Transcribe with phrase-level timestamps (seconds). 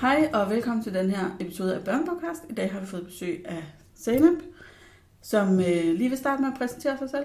[0.00, 2.42] Hej og velkommen til den her episode af Børnepodcast.
[2.50, 3.64] I dag har vi fået besøg af
[3.98, 4.42] Zainab,
[5.22, 7.24] som øh, lige vil starte med at præsentere sig selv.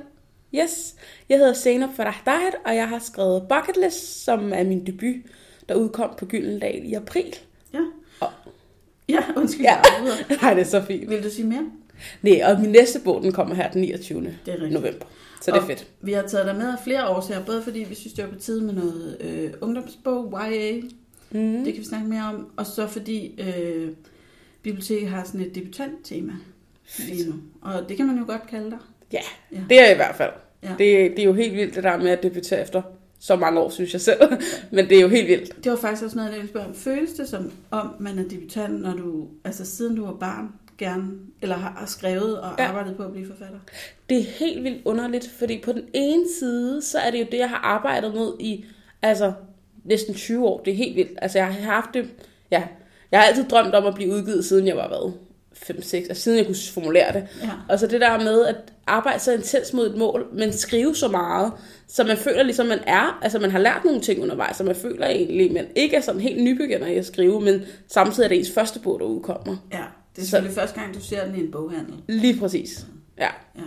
[0.55, 0.95] Yes,
[1.29, 5.15] jeg hedder Zainab Farah Dahed, og jeg har skrevet Bucket List, som er min debut,
[5.69, 7.35] der udkom på Gyldendal i april.
[7.73, 7.79] Ja.
[8.19, 8.29] Og,
[9.09, 9.75] Ja, undskyld, ja,
[10.41, 11.09] nej, det er så fint.
[11.09, 11.69] Vil du sige mere?
[12.21, 14.21] Nej, og min næste bog, den kommer her den 29.
[14.21, 14.73] Det er rigtigt.
[14.73, 15.05] november.
[15.41, 15.87] Så det er Og fedt.
[16.01, 18.39] Vi har taget dig med af flere årsager, både fordi vi synes, det var på
[18.39, 20.81] tide med noget øh, ungdomsbog, YA,
[21.35, 21.63] Mm.
[21.63, 23.89] det kan vi snakke mere om, og så fordi øh,
[24.61, 26.33] biblioteket har sådan et debutanttema
[27.07, 27.35] lige nu.
[27.61, 28.77] Og det kan man jo godt kalde dig.
[29.13, 29.19] Ja,
[29.51, 29.61] Ja.
[29.69, 30.31] det er i hvert fald.
[30.63, 30.69] Ja.
[30.69, 30.77] Det,
[31.11, 32.81] det er jo helt vildt, det der med at debutere efter
[33.19, 34.19] så mange år, synes jeg selv.
[34.71, 35.63] Men det er jo helt vildt.
[35.63, 36.73] Det var faktisk også noget, jeg ville spørge om.
[36.75, 41.09] Føles det som om, man er debutant, når du, altså siden du var barn, gerne,
[41.41, 42.67] eller har skrevet og ja.
[42.67, 43.59] arbejdet på at blive forfatter?
[44.09, 47.37] Det er helt vildt underligt, fordi på den ene side, så er det jo det,
[47.37, 48.65] jeg har arbejdet med i
[49.01, 49.33] altså,
[49.85, 50.61] næsten 20 år.
[50.65, 51.11] Det er helt vildt.
[51.21, 52.09] Altså, jeg har haft det...
[52.51, 52.63] Ja,
[53.11, 55.11] jeg har altid drømt om at blive udgivet, siden jeg var, hvad,
[55.55, 57.27] 5-6, altså siden jeg kunne formulere det.
[57.43, 57.49] Ja.
[57.69, 58.55] Og så det der med at
[58.87, 61.51] arbejde så intens mod et mål, men skrive så meget,
[61.87, 64.75] så man føler ligesom, man er, altså man har lært nogle ting undervejs, så man
[64.75, 68.37] føler egentlig, man ikke er sådan helt nybegynder i at skrive, men samtidig er det
[68.39, 69.55] ens første bog, der udkommer.
[69.73, 69.77] Ja,
[70.15, 71.93] det er Så- selvfølgelig første gang, du ser den i en boghandel.
[72.07, 72.85] Lige præcis.
[73.17, 73.61] Ja, Ja.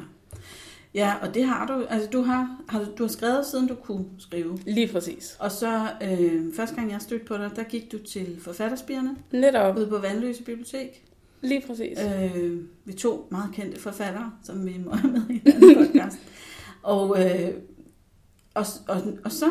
[0.94, 4.04] Ja, og det har du, altså du har, har, du har skrevet, siden du kunne
[4.18, 4.58] skrive.
[4.66, 5.36] lige præcis.
[5.40, 9.76] Og så øh, første gang, jeg stødte på dig, der gik du til forfatterspirene Netop.
[9.76, 11.04] ude på Vandløse Bibliotek.
[11.40, 11.98] Lige præcis.
[12.00, 16.18] Øh, vi to meget kendte forfattere, som vi må have med i den podcast.
[16.82, 17.50] og, øh,
[18.54, 19.46] og, og, og så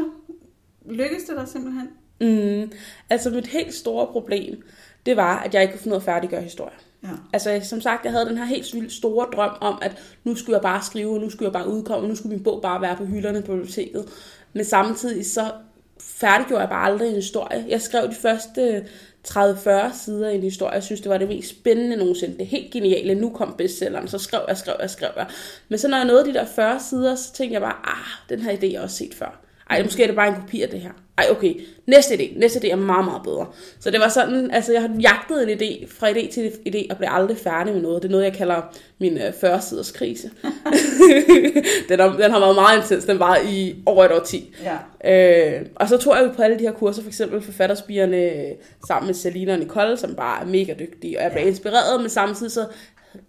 [0.90, 1.88] lykkedes det dig simpelthen.
[2.22, 2.72] Mm,
[3.10, 4.64] altså mit helt store problem,
[5.06, 6.78] det var, at jeg ikke kunne finde ud af at færdiggøre historier.
[7.04, 7.10] Ja.
[7.34, 10.56] Altså som sagt, jeg havde den her helt vildt store drøm om, at nu skulle
[10.56, 12.96] jeg bare skrive, nu skulle jeg bare udkomme, og nu skulle min bog bare være
[12.96, 14.06] på hylderne på biblioteket.
[14.54, 15.52] Men samtidig så
[16.00, 17.66] færdiggjorde jeg bare aldrig en historie.
[17.70, 18.86] Jeg skrev de første
[19.28, 20.74] 30-40 sider i en historie.
[20.74, 22.34] Jeg synes, det var det mest spændende nogensinde.
[22.34, 23.16] Det er helt geniale.
[23.16, 24.08] Nu kom bestselleren.
[24.08, 25.28] Så skrev jeg, skrev jeg, skrev jeg.
[25.70, 28.40] Men så når jeg nåede de der 40 sider, så tænkte jeg bare, ah, den
[28.40, 29.42] her idé har jeg også set før.
[29.70, 30.92] Ej, måske er det bare en kopi af det her.
[31.18, 31.54] Ej, okay.
[31.88, 32.40] Næste idé.
[32.40, 33.46] Næste idé er meget, meget bedre.
[33.80, 36.98] Så det var sådan, altså jeg har jagtet en idé, fra idé til idé, og
[36.98, 38.02] blev aldrig færdig med noget.
[38.02, 38.62] Det er noget, jeg kalder
[39.00, 40.32] min øh, 40-siders krise.
[41.90, 43.06] den, har, den har været meget intens.
[43.06, 44.56] Den var i over et år 10.
[45.04, 45.56] Ja.
[45.60, 48.52] Øh, og så tog jeg på alle de her kurser, for eksempel forfatterspirene øh,
[48.88, 51.48] sammen med Selina og Nicole, som bare er mega dygtige, og jeg blev Ja.
[51.50, 52.66] inspireret, men samtidig så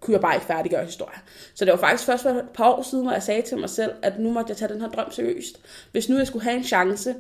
[0.00, 1.19] kunne jeg bare ikke færdiggøre historier.
[1.55, 3.70] Så det var faktisk først for et par år siden, hvor jeg sagde til mig
[3.70, 5.60] selv, at nu måtte jeg tage den her drøm seriøst.
[5.93, 7.15] Hvis nu jeg skulle have en chance,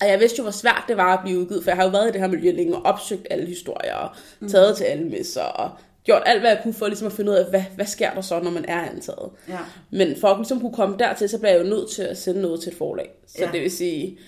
[0.00, 1.90] og jeg vidste jo, hvor svært det var at blive udgivet, for jeg har jo
[1.90, 4.10] været i det her miljø længe og opsøgt alle historier, og
[4.48, 5.70] taget til alle messer, og
[6.04, 8.20] gjort alt, hvad jeg kunne for ligesom at finde ud af, hvad, hvad sker der
[8.20, 9.30] så, når man er antaget.
[9.48, 9.58] Ja.
[9.90, 12.42] Men for at ligesom kunne komme dertil, så blev jeg jo nødt til at sende
[12.42, 13.10] noget til et forlag.
[13.26, 13.50] Så Ja.
[13.52, 14.18] det vil sige,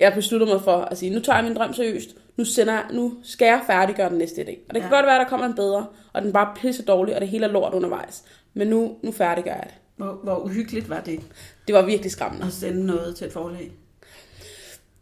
[0.00, 2.10] jeg besluttede mig for at sige, nu tager jeg min drøm seriøst.
[2.36, 4.50] Nu, sender, jeg- nu skal jeg færdiggøre den næste idé.
[4.68, 4.96] Og det kan Ja.
[4.96, 7.46] godt være, at der kommer en bedre, og den bare pisse dårlig, og det hele
[7.46, 8.22] er lort undervejs.
[8.54, 9.74] Men nu, nu færdiggør jeg det.
[9.96, 11.20] Hvor, hvor uhyggeligt var det
[11.66, 12.46] Det var virkelig skræmmende.
[12.46, 13.72] at sende noget til et forlag?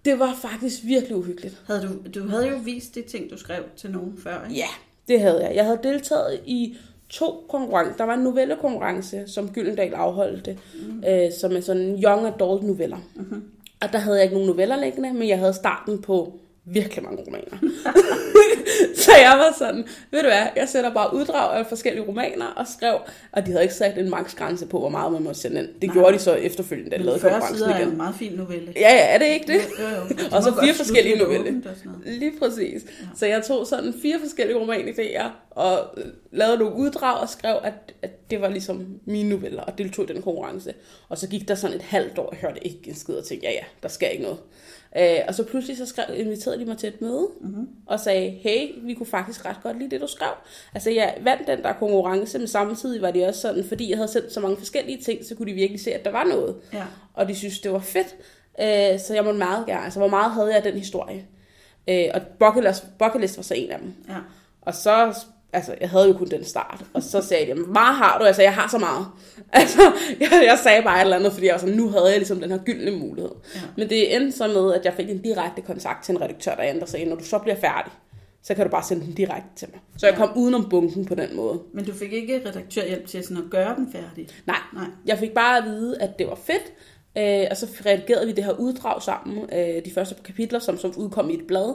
[0.08, 1.62] Det var faktisk virkelig uhyggeligt.
[1.66, 4.56] Havde du, du havde jo vist de ting, du skrev til nogen før, ikke?
[4.60, 4.66] Ja,
[5.08, 5.54] det havde jeg.
[5.54, 6.76] Jeg havde deltaget i
[7.08, 7.96] to konkurrencer.
[7.96, 11.04] Der var en novellekonkurrence, som Gyldendal afholdte, mm.
[11.08, 12.98] øh, som er sådan young adult noveller.
[13.14, 13.42] Mm-hmm.
[13.80, 16.38] Og der havde jeg ikke nogen noveller liggende, men jeg havde starten på
[16.72, 17.58] virkelig mange romaner.
[19.04, 22.66] så jeg var sådan, ved du hvad, jeg sætter bare uddrag af forskellige romaner og
[22.76, 22.94] skrev,
[23.32, 25.68] og de havde ikke sat en maksgrænse på, hvor meget man måtte sende ind.
[25.68, 25.94] Det Nej.
[25.94, 27.88] gjorde de så efterfølgende, da de lavede 40 konkurrencen sider er igen.
[27.88, 28.72] en meget fin novelle.
[28.76, 29.60] Ja, ja, er det ikke det?
[29.78, 30.02] Jo, jo, jo.
[30.30, 31.52] De Og så må fire forskellige noveller.
[32.06, 32.82] Lige præcis.
[32.84, 33.06] Ja.
[33.16, 35.78] Så jeg tog sådan fire forskellige romanidéer og
[36.32, 40.12] lavede nogle uddrag og skrev, at, at det var ligesom mine noveller og deltog i
[40.12, 40.74] den konkurrence.
[41.08, 43.46] Og så gik der sådan et halvt år, jeg hørte ikke en skid og tænkte,
[43.46, 44.38] ja ja, der sker ikke noget.
[44.96, 47.68] Øh, og så pludselig så skrev, inviterede de mig til et møde mm-hmm.
[47.86, 50.32] og sagde, hey, vi kunne faktisk ret godt lide det, du skrev.
[50.74, 54.08] Altså jeg vandt den der konkurrence, men samtidig var det også sådan, fordi jeg havde
[54.08, 56.56] sendt så mange forskellige ting, så kunne de virkelig se, at der var noget.
[56.72, 56.84] Ja.
[57.14, 58.16] Og de synes, det var fedt.
[58.60, 59.84] Øh, så jeg måtte meget gerne.
[59.84, 61.26] Altså, hvor meget havde jeg den historie?
[61.88, 63.94] Øh, og Bucket List, Bucket List var så en af dem.
[64.08, 64.18] Ja.
[64.62, 65.14] Og så,
[65.52, 66.84] altså, jeg havde jo kun den start.
[66.94, 68.24] Og så sagde de, "Hvor meget har du?
[68.24, 69.06] Altså, jeg har så meget.
[69.52, 72.16] Altså, jeg, jeg sagde bare et eller andet, fordi jeg var sådan, nu havde jeg
[72.16, 73.30] ligesom den her gyldne mulighed.
[73.54, 73.60] Ja.
[73.76, 76.80] Men det endte så med, at jeg fik en direkte kontakt til en redaktør derinde,
[76.80, 77.92] der sagde, når du så bliver færdig,
[78.42, 79.80] så kan du bare sende den direkte til mig.
[79.98, 80.26] Så jeg Ja.
[80.26, 81.60] kom udenom bunken på den måde.
[81.74, 84.28] Men du fik ikke redaktørhjælp til sådan at gøre den færdig?
[84.46, 84.86] Nej, Nej.
[85.06, 86.72] jeg fik bare at vide, at det var fedt,
[87.18, 90.92] øh, og så redigerede vi det her uddrag sammen, øh, de første kapitler, som, som
[90.96, 91.74] udkom i et blad,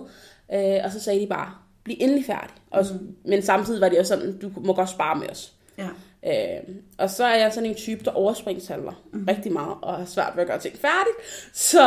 [0.54, 1.52] øh, og så sagde de bare,
[1.84, 2.56] bliv endelig færdig.
[2.72, 3.16] Og, mm.
[3.26, 5.54] Men samtidig var det også sådan, du må godt spare med os.
[5.78, 5.88] Ja.
[6.26, 9.26] Øh, og så er jeg sådan en type, der overspringshandler mm.
[9.28, 11.16] rigtig meget, og har svært ved at gøre ting færdigt.
[11.54, 11.82] Så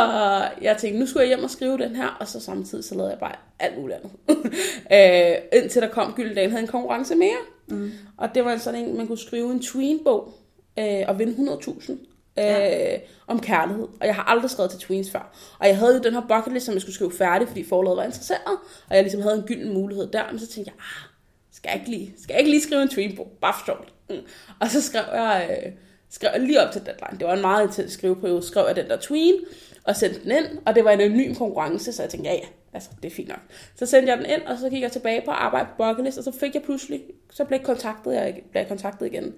[0.61, 3.11] jeg tænkte, nu skulle jeg hjem og skrive den her, og så samtidig så lavede
[3.11, 4.11] jeg bare alt muligt andet.
[5.53, 7.37] øh, indtil der kom Gyldendal havde en konkurrence mere.
[7.67, 7.91] Mm.
[8.17, 10.33] Og det var sådan en, man kunne skrive en tween-bog
[10.79, 11.93] øh, og vinde 100.000
[12.37, 12.93] ja.
[12.93, 13.83] øh, om kærlighed.
[13.83, 15.35] Og jeg har aldrig skrevet til tweens før.
[15.59, 17.97] Og jeg havde jo den her bucket list, som jeg skulle skrive færdig, fordi forlaget
[17.97, 18.57] var interesseret.
[18.89, 20.23] Og jeg ligesom havde en gylden mulighed der.
[20.31, 21.09] Men så tænkte jeg, ah,
[21.51, 23.93] skal jeg ikke lige, skal jeg ikke lige skrive en tween Bare for sjovt.
[24.09, 24.15] Mm.
[24.59, 25.71] Og så skrev jeg, øh,
[26.09, 27.19] skrev jeg lige op til deadline.
[27.19, 28.43] Det var en meget intens skriveperiode.
[28.43, 29.35] Skrev jeg den der tween,
[29.83, 30.45] og sendte den ind.
[30.65, 33.29] Og det var en anonym konkurrence, så jeg tænkte, ja ja, altså det er fint
[33.29, 33.39] nok.
[33.75, 36.17] Så sendte jeg den ind, og så gik jeg tilbage på arbejde på bucket list,
[36.17, 37.01] og så fik jeg pludselig,
[37.31, 39.33] så blev jeg kontaktet, jeg blev kontaktet igen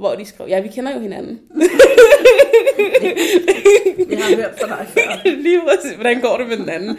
[0.00, 1.40] hvor de skrev, ja, vi kender jo hinanden.
[4.08, 5.30] Vi har hørt fra dig før.
[5.42, 6.98] Lige præcis, hvordan går det med den anden?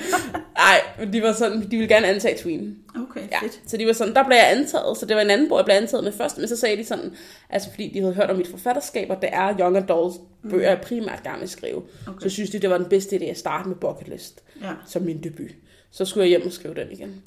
[0.58, 2.76] Nej, de var sådan, de ville gerne antage Tween.
[2.96, 3.60] Okay, Ja, fedt.
[3.68, 5.66] så de var sådan, der blev jeg antaget, så det var en anden bog, jeg
[5.66, 7.12] blev antaget med først, men så sagde de sådan,
[7.50, 10.18] altså fordi de havde hørt om mit forfatterskab, og det er young adults
[10.50, 12.20] bøger, jeg primært gerne vil skrive, Okay.
[12.22, 15.02] så synes de, det var den bedste idé at starte med Bucket List, Ja, som
[15.02, 15.52] min debut.
[15.94, 17.22] Så skulle jeg hjem og skrive den igen.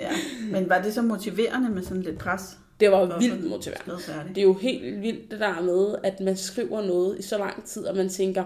[0.00, 0.10] ja.
[0.52, 2.42] Men var det så motiverende med sådan lidt pres?
[2.80, 3.98] Det var vildt motiverende.
[4.28, 7.64] Det er jo helt vildt det der med, at man skriver noget i så lang
[7.64, 8.44] tid, og man tænker,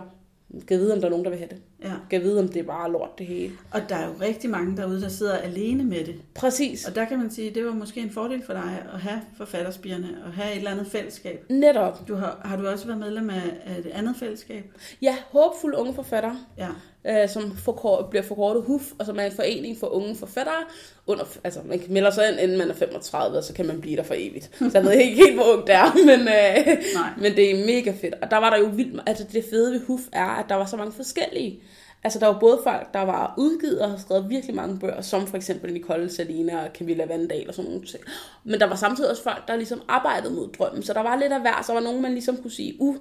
[0.69, 1.59] kan vide, om der er nogen, der vil have det?
[1.85, 1.93] Ja.
[2.11, 3.53] Kan vide, om det er bare lort det hele?
[3.71, 6.15] Og der er jo rigtig mange derude, der sidder alene med det.
[6.35, 6.89] Præcis.
[6.89, 9.21] Og der kan man sige, at det var måske en fordel for dig at have
[9.37, 11.45] forfatterspirene og have et eller andet fællesskab.
[11.51, 12.09] Netop.
[12.09, 14.73] Du har, har du også været medlem af, af det andet fællesskab?
[15.03, 16.69] Ja, håbfulde unge forfattere, Ja.
[17.09, 20.65] Øh, som forkort, bliver forkortet HUF, og som er en forening for unge forfattere.
[21.07, 23.97] Under, altså, man melder sig ind, inden man er 35, og så kan man blive
[23.97, 24.51] der for evigt.
[24.59, 27.11] Så jeg ved ikke helt, hvor ung det er, men, øh, Nej.
[27.19, 28.15] men det er mega fedt.
[28.23, 30.67] Og der var der jo vildt, altså det fede ved HUF er, at der var
[30.67, 31.61] så mange forskellige.
[32.05, 35.27] Altså der var både folk, der var udgivet og har skrevet virkelig mange bøger, som
[35.27, 38.05] for eksempel Nicole Salina og Camilla Vandal og sådan nogle ting.
[38.45, 40.83] Men der var samtidig også folk, der ligesom arbejdede mod drømmen.
[40.83, 42.97] Så der var lidt af hver, så var nogen, man ligesom kunne sige, uh,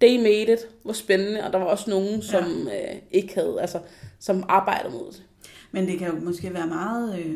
[0.00, 1.44] they made it, hvor spændende.
[1.44, 2.94] Og der var også nogen, som ja.
[2.94, 3.78] øh, ikke havde, altså
[4.18, 5.22] som arbejdede mod det.
[5.72, 7.34] Men det kan jo måske være meget øh,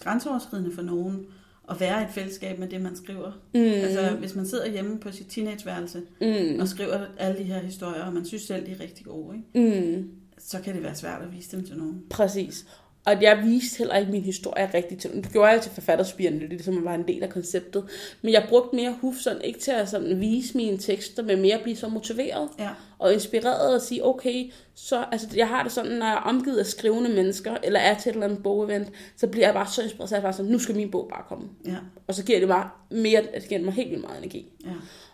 [0.00, 1.26] grænseoverskridende for nogen
[1.70, 3.32] at være i et fællesskab med det, man skriver.
[3.54, 3.60] Mm.
[3.60, 6.60] Altså, hvis man sidder hjemme på sit teenageværelse Mm.
[6.60, 9.90] og skriver alle de her historier, og man synes selv, de er rigtig gode, ikke?
[9.96, 10.10] Mm.
[10.38, 12.02] så kan det være svært at vise dem til nogen.
[12.10, 12.66] Præcis.
[13.06, 16.48] Og jeg viste heller ikke min historie rigtigt til Det gjorde jeg til forfatterspirene, det
[16.48, 17.84] ligesom var en del af konceptet.
[18.22, 21.54] Men jeg brugte mere huf sådan, ikke til at sådan vise mine tekster, men mere
[21.54, 22.68] at blive så motiveret Ja,
[22.98, 26.58] og inspireret og sige, okay, så, altså jeg har det sådan, når jeg er omgivet
[26.58, 29.82] af skrivende mennesker, eller er til et eller andet bogevent, så bliver jeg bare så
[29.82, 31.48] inspireret, så er jeg bare sådan, nu skal min bog bare komme.
[31.66, 31.76] ja,
[32.06, 34.46] Og så giver det mig mere, det giver mig helt vildt meget energi.
[34.64, 34.70] ja.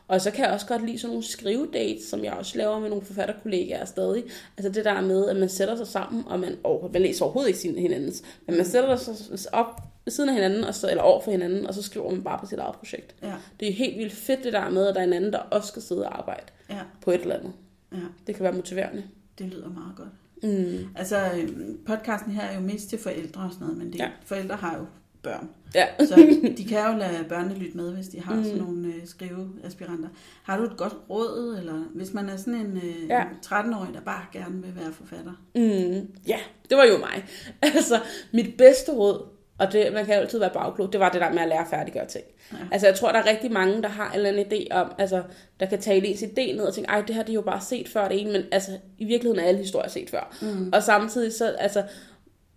[0.08, 2.88] Og så kan jeg også godt lide sådan nogle skrivedates, som jeg også laver med
[2.88, 4.24] nogle forfatterkollegaer stadig.
[4.56, 7.48] Altså det der med, at man sætter sig sammen, og man, og man læser overhovedet
[7.48, 11.02] ikke sin hinandens, men man sætter sig op ved siden af hinanden, og så, eller
[11.02, 13.14] over for hinanden, og så skriver man bare på sit eget projekt.
[13.22, 15.38] Ja, Det er helt vildt fedt det der med, at der er en anden, der
[15.38, 17.52] også skal sidde og arbejde ja, på et eller andet.
[17.92, 17.98] ja.
[18.26, 19.04] Det kan være motiverende.
[19.38, 20.08] Det lyder meget godt.
[20.42, 20.88] Mm.
[20.96, 21.48] Altså, øh,
[21.86, 24.10] podcasten her er jo mest til forældre og sådan noget, men det, ja.
[24.24, 24.86] forældre har jo
[25.22, 25.48] børn.
[25.74, 25.86] Ja.
[26.06, 26.14] Så
[26.56, 28.44] de kan jo lade børnene lytte med, hvis de har Mm.
[28.44, 30.08] sådan nogle øh, skriveaspiranter.
[30.42, 33.22] Har du et godt råd, eller hvis man er sådan en øh, Ja.
[33.46, 35.32] 13-årig, der bare gerne vil være forfatter?
[35.54, 36.38] Mm, ja,
[36.70, 37.24] det var jo mig.
[37.76, 38.00] Altså,
[38.32, 39.22] mit bedste råd,
[39.58, 41.66] og det, man kan altid være bagklog, det var det der med at lære at
[41.70, 42.24] færdiggøre ting.
[42.52, 42.56] Ja.
[42.72, 45.22] Altså, jeg tror, der er rigtig mange, der har en eller anden idé om, altså,
[45.60, 47.60] der kan tale ens idé ned og tænke, ej, det her det er jo bare
[47.60, 50.36] set før det ene, men altså, i virkeligheden er alle historier set før.
[50.42, 50.70] Mm.
[50.72, 51.82] Og samtidig så, altså,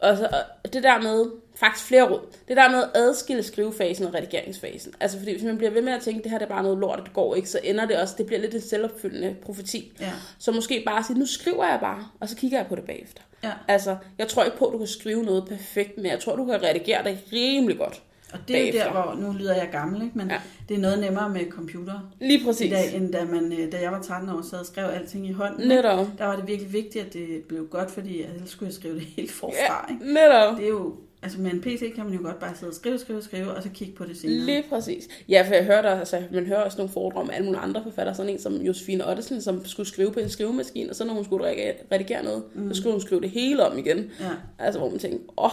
[0.10, 0.30] og så,
[0.64, 4.94] og det der med, faktisk flere råd, det der med at adskille skrivefasen og redigeringsfasen.
[5.00, 6.78] Altså fordi hvis man bliver ved med at tænke, det her det er bare noget
[6.78, 9.92] lort, det går ikke, så ender det også, det bliver lidt en selvopfyldende profeti.
[10.00, 12.84] Ja, Så måske bare sige, nu skriver jeg bare, og så kigger jeg på det
[12.84, 13.22] bagefter.
[13.44, 13.52] ja.
[13.68, 16.46] Altså, jeg tror ikke på, at du kan skrive noget perfekt, men jeg tror, du
[16.46, 18.02] kan redigere det rimelig godt.
[18.42, 20.18] Og det er jo der, hvor, nu lyder jeg gammel, ikke?
[20.18, 20.38] men Ja.
[20.70, 22.72] det er noget nemmere med computer Lige i præcis.
[22.72, 25.32] dag, end da, man, øh, da jeg var 13 år, sad og skrev alting i
[25.32, 25.68] hånden.
[25.68, 26.08] Netop.
[26.18, 29.04] Der var det virkelig vigtigt, at det blev godt, fordi ellers skulle jeg skrive det
[29.04, 29.86] helt forfra.
[29.90, 30.14] Ja, Ikke?
[30.14, 30.58] netop.
[30.58, 33.00] Det er jo, altså med en PC kan man jo godt bare sidde og skrive,
[33.00, 34.46] skrive, skrive, og så kigge på det senere.
[34.46, 35.08] Lige præcis.
[35.30, 38.16] Ja, for jeg hørte, altså, man hører også nogle foredrag om alle mulige andre forfattere,
[38.16, 41.26] sådan en som Josefine Ottesen, som skulle skrive på en skrivemaskine, og så når hun
[41.26, 42.74] skulle redigere- redigere noget, mm.
[42.74, 43.98] så skulle hun skrive det hele om igen.
[44.20, 45.52] Ja, Altså, hvor man tænkte, åh, oh,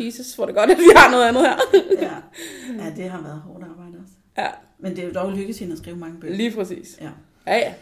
[0.00, 1.56] Jesus, hvor det godt, at vi har noget andet her.
[2.02, 2.14] ja.
[2.84, 4.14] ja, det har været hårdt arbejde også.
[4.38, 4.48] ja,
[4.78, 6.34] Men det er jo dog lykkedes hende at skrive mange bøger.
[6.36, 6.98] lige præcis.
[7.00, 7.10] Ja.
[7.46, 7.74] Ja, ja.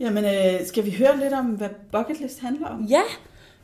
[0.00, 2.84] Jamen, øh, skal vi høre lidt om, hvad bucket list handler om?
[2.84, 3.02] Ja,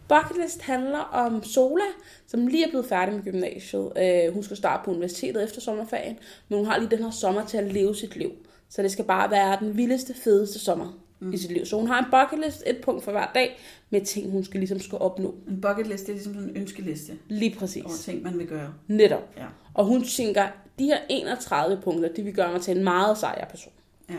[0.08, 1.84] Bucket List handler om Sola,
[2.26, 3.92] som lige er blevet færdig med gymnasiet.
[3.98, 6.18] Øh, hun skal starte på universitetet efter sommerferien,
[6.48, 8.30] men hun har lige den her sommer til at leve sit liv.
[8.68, 11.32] Så det skal bare være den vildeste, fedeste sommer mm.
[11.32, 11.66] i sit liv.
[11.66, 13.58] Så hun har en bucket list, et punkt for hver dag,
[13.90, 15.34] med ting, hun skal ligesom skal opnå.
[15.48, 17.82] En bucket list, det er ligesom sådan en ønskeliste Lige præcis.
[17.84, 18.74] over ting, man vil gøre.
[18.86, 19.32] Netop.
[19.36, 19.44] Ja.
[19.74, 20.46] Og hun tænker,
[20.78, 23.72] de her 31 punkter, de vil gøre mig til en meget sejr person.
[24.10, 24.14] ja.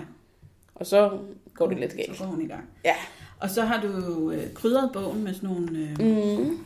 [0.76, 1.18] Og så
[1.54, 2.18] går det lidt Så galt.
[2.20, 2.64] går hun i gang.
[2.86, 2.96] Ja.
[3.40, 6.58] Og så har du øh, krydret bogen med sådan nogle øh, Mm.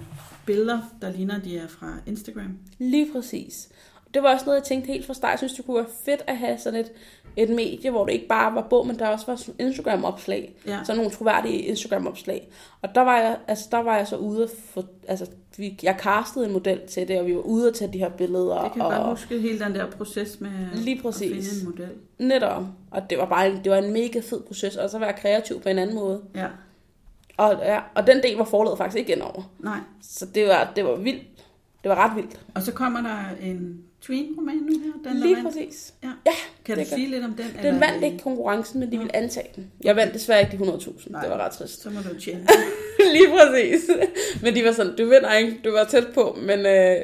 [0.46, 2.58] billeder, der ligner, de er fra Instagram.
[2.78, 3.70] Lige præcis.
[4.14, 5.32] Det var også noget, jeg tænkte helt fra start.
[5.32, 6.92] Jeg synes, det kunne være fedt at have sådan et,
[7.36, 10.56] et medie, hvor det ikke bare var bog, men der også var sådan Instagram-opslag.
[10.68, 10.80] Ja.
[10.84, 12.48] Sådan nogle troværdige Instagram-opslag.
[12.82, 15.26] Og der var jeg, altså, der var jeg så ude for, altså,
[15.58, 18.10] vi, jeg castede en model til det, og vi var ude at tage de her
[18.10, 18.64] billeder.
[18.64, 21.50] Det kan og, bare huske hele den der proces med Lige at præcis.
[21.50, 21.90] finde en model.
[22.28, 22.64] Netop.
[22.92, 25.62] Og det var bare en, det var en mega fed proces, og så være kreativ
[25.62, 26.22] på en anden måde.
[26.36, 26.48] Ja,
[27.38, 29.52] Og, ja, og den del var forladet faktisk ikke ind over.
[29.60, 29.80] nej.
[30.02, 31.24] Så det var, det var vildt.
[31.84, 32.40] Det var ret vildt.
[32.56, 33.18] Og så kommer der
[33.50, 35.12] en tween-roman nu her.
[35.12, 35.94] Den Lige præcis.
[36.04, 36.10] Ja.
[36.26, 36.32] Ja,
[36.66, 37.46] Kan du sige lidt om den?
[37.46, 39.72] Den eller er vandt ikke konkurrencen, men de ville antage den.
[39.84, 41.12] Jeg vandt desværre ikke de 100.000.
[41.12, 41.22] Nej.
[41.22, 41.82] Det var ret trist.
[41.82, 42.48] Så må du tjene.
[43.14, 43.90] Lige præcis.
[44.42, 46.98] Men de var sådan, du vinder ikke, du var tæt på, men øh,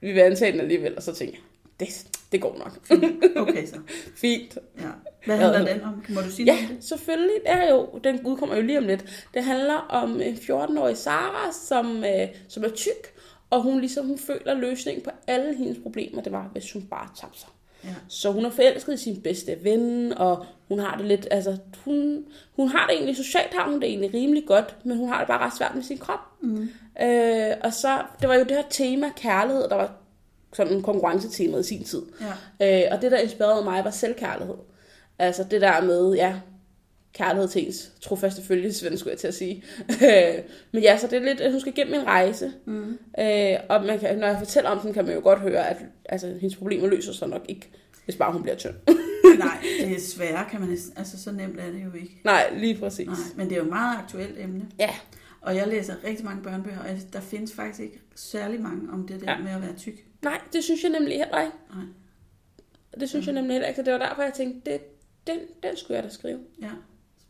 [0.00, 0.96] vi vil antage den alligevel.
[0.96, 1.42] Og så tænkte jeg,
[1.86, 3.00] det, det går nok.
[3.36, 3.76] Okay så.
[4.20, 4.58] Fint.
[4.80, 4.82] Ja.
[5.26, 6.04] Hvad handler den om?
[6.08, 6.84] Må du sige Ja, det?
[6.84, 7.30] selvfølgelig.
[7.42, 9.28] Det er jo, den udkommer jo lige om lidt.
[9.34, 13.12] Det handler om en 14-årig Sara, som, øh, som er tyk,
[13.50, 17.08] og hun ligesom hun føler løsningen på alle hendes problemer, det var, hvis hun bare
[17.20, 17.48] tabte sig.
[17.84, 17.94] Ja.
[18.08, 22.24] Så hun er forelsket i sin bedste ven, og hun har det lidt, altså hun,
[22.56, 25.28] hun har det egentlig, socialt har hun det egentlig rimelig godt, men hun har det
[25.28, 26.20] bare ret svært med sin krop.
[26.40, 26.68] Mm.
[27.02, 29.92] Øh, og så, det var jo det her tema kærlighed, der var
[30.52, 32.02] sådan en konkurrencetema i sin tid.
[32.60, 32.84] Ja.
[32.84, 34.56] Øh, og det, der inspirerede mig, var selvkærlighed.
[35.18, 36.34] Altså det der med, ja,
[37.16, 39.64] kærlighed til ens trofaste følgesven, skulle jeg til at sige.
[40.72, 42.52] Men ja, så det er lidt, at hun skal gennem en rejse.
[42.64, 42.98] Mm.
[43.20, 45.76] Øh, og man kan, når jeg fortæller om den, kan man jo godt høre, at
[46.08, 47.70] altså, hendes problemer løser sig nok ikke,
[48.04, 48.74] hvis bare hun bliver tynd.
[49.38, 50.92] Nej, det er svære, kan man næsten.
[50.98, 52.20] Altså, så nemt er det jo ikke.
[52.24, 53.06] Nej, lige præcis.
[53.06, 54.64] Nej, men det er jo et meget aktuelt emne.
[54.78, 54.90] Ja,
[55.40, 59.20] Og jeg læser rigtig mange børnebøger, og der findes faktisk ikke særlig mange om det
[59.20, 59.38] der Ja.
[59.38, 60.04] med at være tyk.
[60.22, 61.56] nej, det synes jeg nemlig heller ikke.
[61.74, 61.84] Nej.
[63.00, 64.80] Det synes jeg nemlig heller ikke, så det var derfor, jeg tænkte, det,
[65.26, 66.38] den, den skulle jeg da skrive.
[66.62, 66.70] Ja,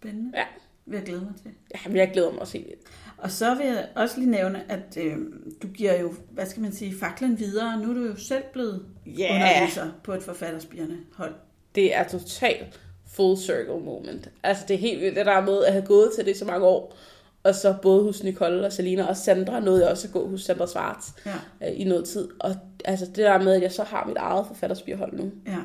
[0.06, 0.38] spændende.
[0.38, 0.44] Ja.
[0.86, 1.50] Vil jeg glæde mig til.
[1.74, 2.82] Ja, men jeg glæder mig også helt vildt.
[3.18, 5.16] Og så vil jeg også lige nævne, at øh,
[5.62, 7.80] du giver jo, hvad skal man sige, faklen videre.
[7.82, 9.34] Nu er du jo selv blevet Ja.
[9.34, 11.34] underviser på et forfatterspirende hold.
[11.74, 14.30] det er totalt full circle moment.
[14.42, 16.66] Altså det er helt vildt, det der med at have gået til det så mange
[16.66, 16.96] år.
[17.42, 20.42] Og så både hos Nicole og Selina og Sandra nåede jeg også at gå hos
[20.44, 22.28] Sandra Svarts Ja, øh, i noget tid.
[22.40, 25.56] Og altså det der med, at jeg så har mit eget forfatterspirhold nu, ja.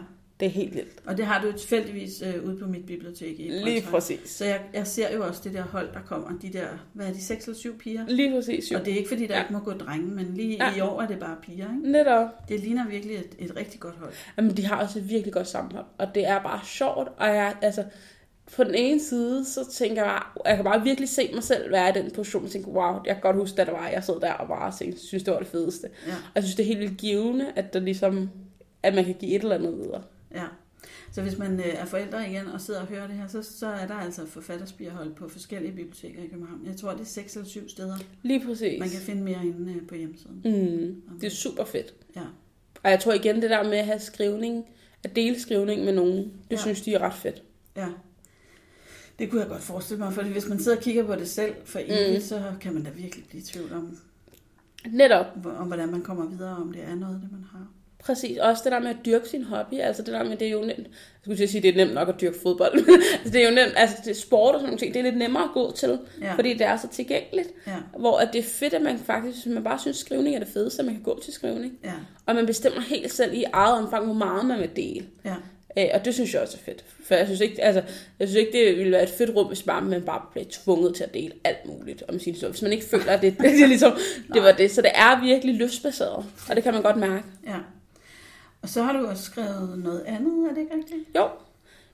[0.41, 1.01] Det er helt vildt.
[1.05, 3.91] Og det har du tilfældigvis øh, ude på mit bibliotek i Lige Brøndshøj.
[3.91, 4.29] præcis.
[4.29, 6.39] Så jeg, jeg ser jo også det der hold, der kommer.
[6.41, 8.07] De der, hvad er de, seks eller syv piger?
[8.07, 8.77] Lige præcis jo.
[8.79, 9.41] Og det er ikke fordi, der Ja.
[9.41, 10.75] ikke må gå drenge, men lige ja.
[10.77, 11.65] i år er det bare piger.
[11.77, 11.91] Ikke?
[11.91, 12.27] Netop.
[12.49, 14.11] Det ligner virkelig et, et rigtig godt hold.
[14.37, 17.55] Jamen, de har også et virkelig godt sammenhold, og det er bare sjovt, og jeg,
[17.61, 17.83] altså,
[18.55, 21.89] på den ene side, så tænker jeg, jeg kan bare virkelig se mig selv være
[21.89, 24.19] i den position, og tænke, wow, jeg kan godt huske, da det var, jeg sad
[24.21, 25.87] der og bare tænkte, synes, det var det fedeste.
[26.07, 26.11] Ja.
[26.13, 28.29] Og jeg synes, det er helt vildt givende, at der ligesom,
[28.83, 30.01] at man kan give et eller andet videre.
[30.35, 30.45] Ja.
[31.11, 33.67] Så hvis man øh, er forældre igen og sidder og hører det her, så, så
[33.67, 36.65] er der altså forfatterspirhold på forskellige biblioteker i København.
[36.65, 37.97] Jeg tror, det er seks eller syv steder.
[38.21, 38.79] Lige præcis.
[38.79, 40.41] Man kan finde mere inde øh, på hjemmesiden.
[40.45, 41.93] Mm, det er super fedt.
[42.15, 42.23] Ja.
[42.83, 44.65] Og jeg tror igen, det der med at have skrivning,
[45.03, 46.57] at dele skrivning med nogen, det ja.
[46.57, 47.43] Synes de er ret fedt.
[47.77, 47.87] ja.
[49.19, 51.53] Det kunne jeg godt forestille mig, for hvis man sidder og kigger på det selv
[51.65, 52.21] for evigt, mm.
[52.21, 53.97] så kan man da virkelig blive i tvivl om,
[54.89, 57.67] Netop, om hvordan man kommer videre, om det er noget, det man har.
[58.03, 58.37] Præcis.
[58.37, 60.59] Også det der med at dyrke sin hobby, altså det der med, det er jo
[60.61, 60.87] nemt, jeg
[61.37, 62.73] skulle sige, det er nemt nok at dyrke fodbold,
[63.13, 65.17] altså, det er jo nemt, altså det sport og sådan nogle ting, det er lidt
[65.17, 66.33] nemmere at gå til, Ja.
[66.33, 67.49] fordi det er så tilgængeligt.
[67.67, 70.39] Ja, Hvor at det er fedt, at man faktisk, hvis man bare synes, skrivning er
[70.39, 71.73] det fedeste, at man kan gå til skrivning.
[71.83, 71.93] ja,
[72.25, 75.05] Og man bestemmer helt selv i eget omfang, hvor meget man vil dele.
[75.25, 75.35] ja.
[75.77, 76.83] Øh, og det synes jeg også er fedt.
[77.07, 77.83] For jeg synes ikke, altså,
[78.19, 80.95] jeg synes ikke det ville være et fedt rum, hvis bare man bare blev tvunget
[80.95, 82.51] til at dele alt muligt om sin historie.
[82.51, 83.91] Hvis man ikke føler, at det, det, er ligesom,
[84.33, 84.71] det var det.
[84.71, 86.25] Så det er virkelig lystbaseret.
[86.49, 87.23] Og det kan man godt mærke.
[87.47, 87.55] ja.
[88.61, 90.99] Og så har du også skrevet noget andet, er det ikke rigtigt?
[91.15, 91.27] Jo,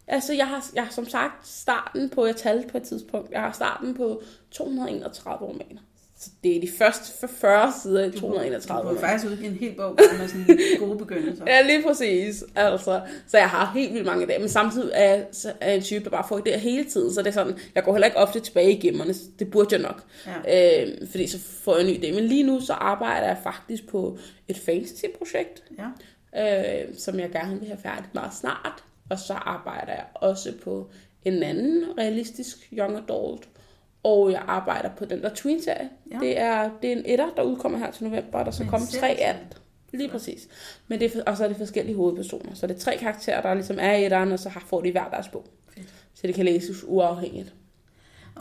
[0.08, 3.42] altså jeg har, jeg har som sagt starten på, jeg talte på et tidspunkt, jeg
[3.42, 4.22] har starten på
[4.52, 5.82] 231 romaner.
[6.20, 9.08] Så det er de første 40 sider i Du 231 kunne romaner.
[9.08, 11.44] faktisk udgive en hel bog med sådan gode begyndelser.
[11.48, 12.44] Ja, lige præcis.
[12.56, 15.26] Altså, så jeg har helt vildt mange dage, men samtidig er jeg,
[15.62, 17.92] er en type, der bare får idéer hele tiden, så det er sådan, jeg går
[17.94, 20.04] heller ikke ofte tilbage i gemmerne, det burde jeg nok,
[20.46, 20.84] Ja.
[20.86, 22.16] øh, fordi så får jeg en ny idé.
[22.16, 25.84] Men lige nu så arbejder jeg faktisk på et fantasy-projekt, Ja.
[26.38, 30.90] Øh, som jeg gerne vil have færdigt meget snart, og så arbejder jeg også på
[31.26, 33.50] en anden realistisk young adult,
[34.04, 35.90] og jeg arbejder på den der Tween-serie.
[36.12, 36.20] Ja.
[36.20, 39.08] Det, er, det er en etter, der udkommer her til november, der så kommer tre
[39.08, 39.62] alt.
[39.92, 40.48] Lige præcis.
[40.88, 42.54] Men det er, og så er det forskellige hovedpersoner.
[42.54, 44.92] Så det er tre karakterer, der ligesom er i etteren, og så har, får de
[44.92, 45.46] hver deres bog.
[45.76, 45.88] Fedt.
[46.14, 47.54] Så det kan læses uafhængigt.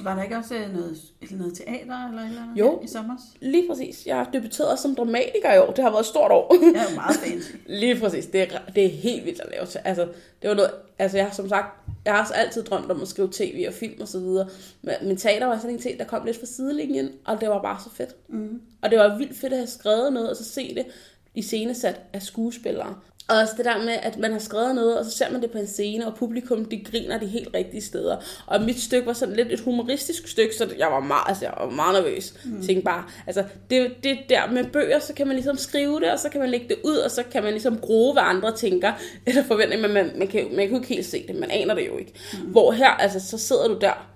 [0.04, 0.98] Var der ikke også øh, noget,
[1.30, 2.80] noget teater eller eller andet Jo.
[2.84, 3.16] i sommer?
[3.40, 4.06] Lige præcis.
[4.06, 5.70] Jeg har debuteret som dramatiker i år.
[5.70, 6.48] Det har været et stort år.
[6.48, 7.50] Det er jo meget fancy.
[7.82, 8.26] Lige præcis.
[8.26, 9.86] Det er, det er helt vildt at lave.
[9.86, 10.08] Altså,
[10.42, 11.66] det var noget, altså jeg har som sagt,
[12.04, 14.48] jeg har også altid drømt om at skrive tv og film og så videre.
[14.82, 17.62] Men, men teater var sådan en ting, der kom lidt fra sidelinjen, og det var
[17.62, 18.16] bare så fedt.
[18.28, 18.60] Mm.
[18.82, 20.86] Og det var vildt fedt at have skrevet noget, og så se det
[21.34, 22.94] i scenesat af skuespillere.
[23.28, 25.50] Og også det der med, at man har skrevet noget, og så ser man det
[25.50, 28.16] på en scene, og publikum, de griner de helt rigtige steder.
[28.46, 31.54] Og mit stykke var sådan lidt et humoristisk stykke, så jeg var meget, altså jeg
[31.60, 32.34] var meget nervøs.
[32.44, 32.62] Mm.
[32.62, 36.18] Tænkte bare, altså det, det der med bøger, så kan man ligesom skrive det, og
[36.18, 38.92] så kan man lægge det ud, og så kan man ligesom bruge, hvad andre tænker,
[39.26, 41.74] eller forventer, men man, man, kan, man kan jo ikke helt se det, man aner
[41.74, 42.12] det jo ikke.
[42.32, 42.50] Mm.
[42.50, 44.08] Hvor her, altså så sidder du der,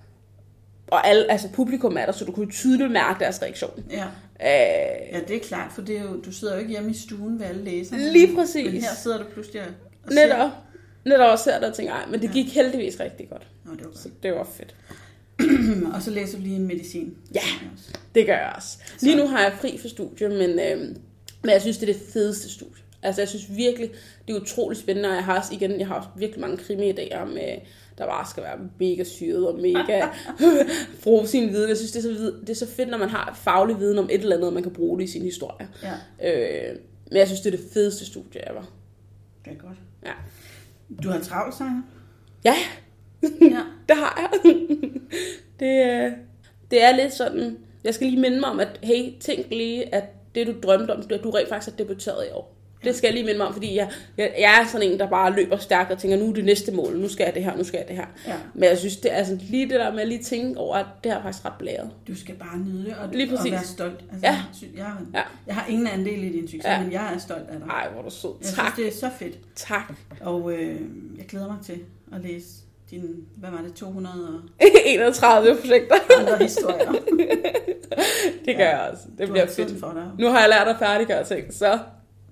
[0.87, 3.85] og alle, altså publikum er der, så du kunne tydeligt mærke deres reaktion.
[3.91, 4.05] Ja.
[4.43, 6.95] Øh, ja, det er klart, for det er jo, du sidder jo ikke hjemme i
[6.95, 8.13] stuen ved alle læserne.
[8.13, 8.73] Lige præcis.
[8.73, 9.69] Men her sidder du pludselig og
[10.13, 10.27] ser.
[10.27, 10.51] Netop.
[11.05, 13.47] Netop også her, der tænker jeg, men det gik heldigvis rigtig godt.
[13.65, 14.23] Nå, det var Så godt.
[14.23, 14.75] det var fedt.
[15.95, 17.17] og så læser du lige en medicin.
[17.35, 17.41] Ja.
[18.15, 18.79] Det gør jeg også.
[19.01, 20.97] Lige nu har jeg fri for studie, men, øhm,
[21.43, 22.83] men jeg synes, det er det fedeste studie.
[23.03, 23.91] Altså, jeg synes virkelig,
[24.29, 27.25] det er utroligt spændende, og jeg har også, igen, jeg har også virkelig mange krimi-idéer
[27.25, 27.59] med,
[28.01, 30.07] der bare skal være mega syret og mega
[31.05, 31.69] bruge sin viden.
[31.69, 34.05] Jeg synes, det er, så, det er så fedt, når man har faglig viden om
[34.13, 35.69] et eller andet, og man kan bruge det i sin historie.
[35.83, 35.95] Ja,
[36.71, 36.77] Øh,
[37.11, 38.67] men jeg synes, det er det fedeste studie, jeg var.
[39.45, 39.79] det er godt.
[40.07, 40.13] Ja.
[41.03, 41.83] Du har travlt, Sejr.
[42.45, 42.55] Ja,
[43.23, 43.29] Ja.
[43.89, 44.55] det har jeg.
[45.61, 46.13] det, øh,
[46.71, 50.05] det er lidt sådan, jeg skal lige minde mig om, at hey, tænk lige, at
[50.35, 52.57] det du drømte om, at du rent faktisk har debuteret i år.
[52.85, 55.09] Det skal jeg lige minde mig om, fordi jeg, jeg, jeg er sådan en, der
[55.09, 57.57] bare løber stærkt og tænker, nu er det næste mål, nu skal jeg det her,
[57.57, 58.07] nu skal jeg det her.
[58.27, 58.35] Ja.
[58.55, 60.87] Men jeg synes, det er sådan lige det der med at lige tænke over, at
[61.05, 61.91] det har faktisk ret blæret.
[62.09, 63.53] Du skal bare nyde det og, Lige og præcis.
[63.53, 64.01] være stolt.
[64.13, 64.33] Altså, Ja.
[64.63, 65.23] jeg, jeg, Ja.
[65.47, 66.83] jeg har ingen andel i din succes, Ja.
[66.83, 67.67] men jeg er stolt af dig.
[67.69, 68.31] Ej, hvor er du sød.
[68.41, 69.39] Jeg Tak, synes, det er så fedt.
[69.57, 69.93] tak.
[70.21, 70.81] Og øh,
[71.19, 71.79] jeg glæder mig til
[72.13, 72.47] at læse
[72.91, 74.15] dine, hvad var det, 200
[74.61, 75.95] og 31 projekter.
[76.19, 76.93] andre historier.
[78.47, 79.03] Det gør jeg også.
[79.19, 79.81] Det bliver fedt.
[79.81, 80.07] for dig.
[80.19, 81.79] Nu har jeg lært at færdiggøre ting, så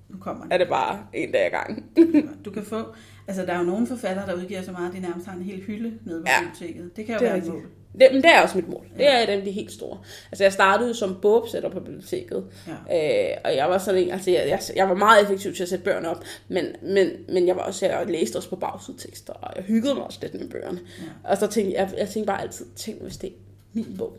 [0.08, 0.60] Nu kommer er det.
[0.60, 1.84] det bare en dag ad gangen.
[2.44, 2.82] Du kan få,
[3.26, 5.42] altså der er jo nogle forfattere, der udgiver så meget, at de nærmest har en
[5.42, 6.40] hel hylde nede på Ja.
[6.50, 6.96] biblioteket.
[6.96, 7.62] Det kan jo Det være et mål.
[8.00, 8.86] Det, men det er også mit mål.
[8.98, 9.98] Det er et af de helt store.
[10.32, 12.44] Altså, jeg startede som bogbsætter på biblioteket.
[12.88, 13.30] Ja.
[13.32, 15.68] Øh, og jeg var sådan en, altså, jeg, jeg, jeg var meget effektiv til at
[15.68, 16.24] sætte bøgerne op.
[16.48, 20.04] Men, men, men jeg var også, jeg læste også på bagsidetekster, og jeg hyggede mig
[20.04, 20.80] også lidt med bøgerne.
[20.98, 21.30] Ja.
[21.30, 23.32] Og så tænkte jeg, jeg tænkte bare altid, tænk hvis det er
[23.72, 24.16] min bog.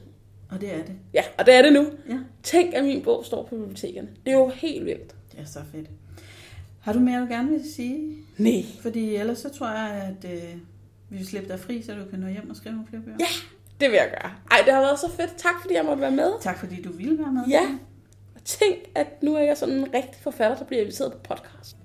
[0.51, 0.93] Og det er det.
[1.13, 1.85] Ja, og det er det nu.
[2.09, 4.07] Ja, Tænk, at min bog står på bibliotekerne.
[4.25, 5.15] Det er jo helt vildt.
[5.31, 5.89] Det er så fedt.
[6.79, 8.17] Har du mere, du gerne vil sige?
[8.37, 8.65] Nej.
[8.81, 10.53] Fordi ellers så tror jeg, at øh,
[11.09, 13.17] vi vil slippe dig fri, så du kan nå hjem og skrive nogle flere bøger.
[13.19, 13.25] Ja,
[13.79, 14.31] det vil jeg gøre.
[14.51, 15.35] Ej, det har været så fedt.
[15.37, 16.31] Tak, fordi jeg måtte være med.
[16.41, 17.41] Tak fordi du ville være med.
[17.49, 17.77] Ja.
[18.35, 21.77] Og tænk, at nu er jeg sådan en rigtig forfatter, der bliver inviteret på podcast.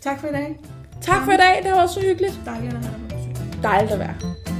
[0.00, 0.58] Tak for i dag.
[1.00, 1.62] Tak for i dag.
[1.62, 2.40] Det været så hyggeligt.
[2.44, 3.62] Dejligt at have dig besøg.
[3.62, 4.55] Dejligt at være.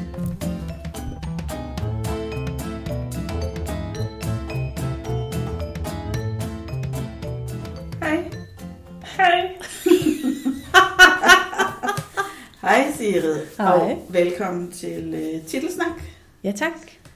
[12.66, 13.36] Hej Sigrid.
[13.58, 13.66] Hej.
[13.66, 16.02] Og velkommen til øh, Titelsnak.
[16.44, 16.72] Ja, tak.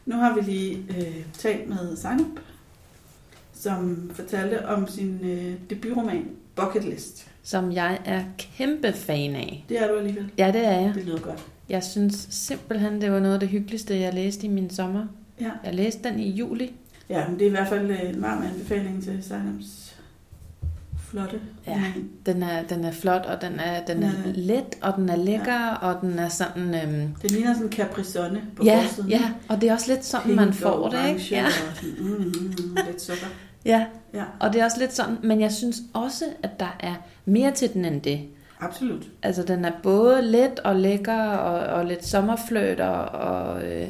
[0.07, 2.41] Nu har vi lige øh, talt med Seinup,
[3.55, 6.25] som fortalte om sin øh, debutroman
[6.57, 7.27] Bucket List.
[7.43, 9.65] Som jeg er kæmpe fan af.
[9.69, 10.31] Det er du alligevel.
[10.39, 10.93] Ja, det er jeg.
[10.95, 11.45] Det lyder godt.
[11.69, 15.07] Jeg synes simpelthen, det var noget af det hyggeligste, jeg læste i min sommer.
[15.41, 16.73] Ja, Jeg læste den i juli.
[17.09, 19.90] ja men det er i hvert fald øh, en varm anbefaling til Seinups
[21.11, 21.41] flotte.
[21.67, 21.83] Ja.
[22.27, 24.33] Den er, den er flot, og den er, den er Ja.
[24.35, 25.75] let, og den er lækker, ja.
[25.75, 26.75] og den er sådan...
[26.75, 29.11] Øhm, Det ligner sådan en Capri-Sonne på ja, forsiden.
[29.11, 31.27] ja, og det er også lidt sådan, Pink man får det, ikke?
[31.31, 31.45] Ja.
[31.47, 33.27] og sådan, mm, mm, mm, lidt sukker.
[33.65, 36.95] ja, Ja, og det er også lidt sådan, men jeg synes også, at der er
[37.25, 38.21] mere til den end det.
[38.61, 39.03] absolut.
[39.23, 43.89] Altså, den er både let og lækker, og, og lidt sommerfløt, og, og, øh,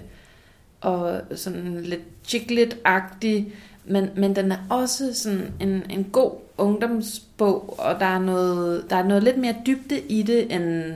[0.81, 3.53] og sådan lidt chiclet-agtig,
[3.85, 8.97] men, men den er også sådan en, en god ungdomsbog, og der er, noget, der
[8.97, 10.95] er noget lidt mere dybde i det, end,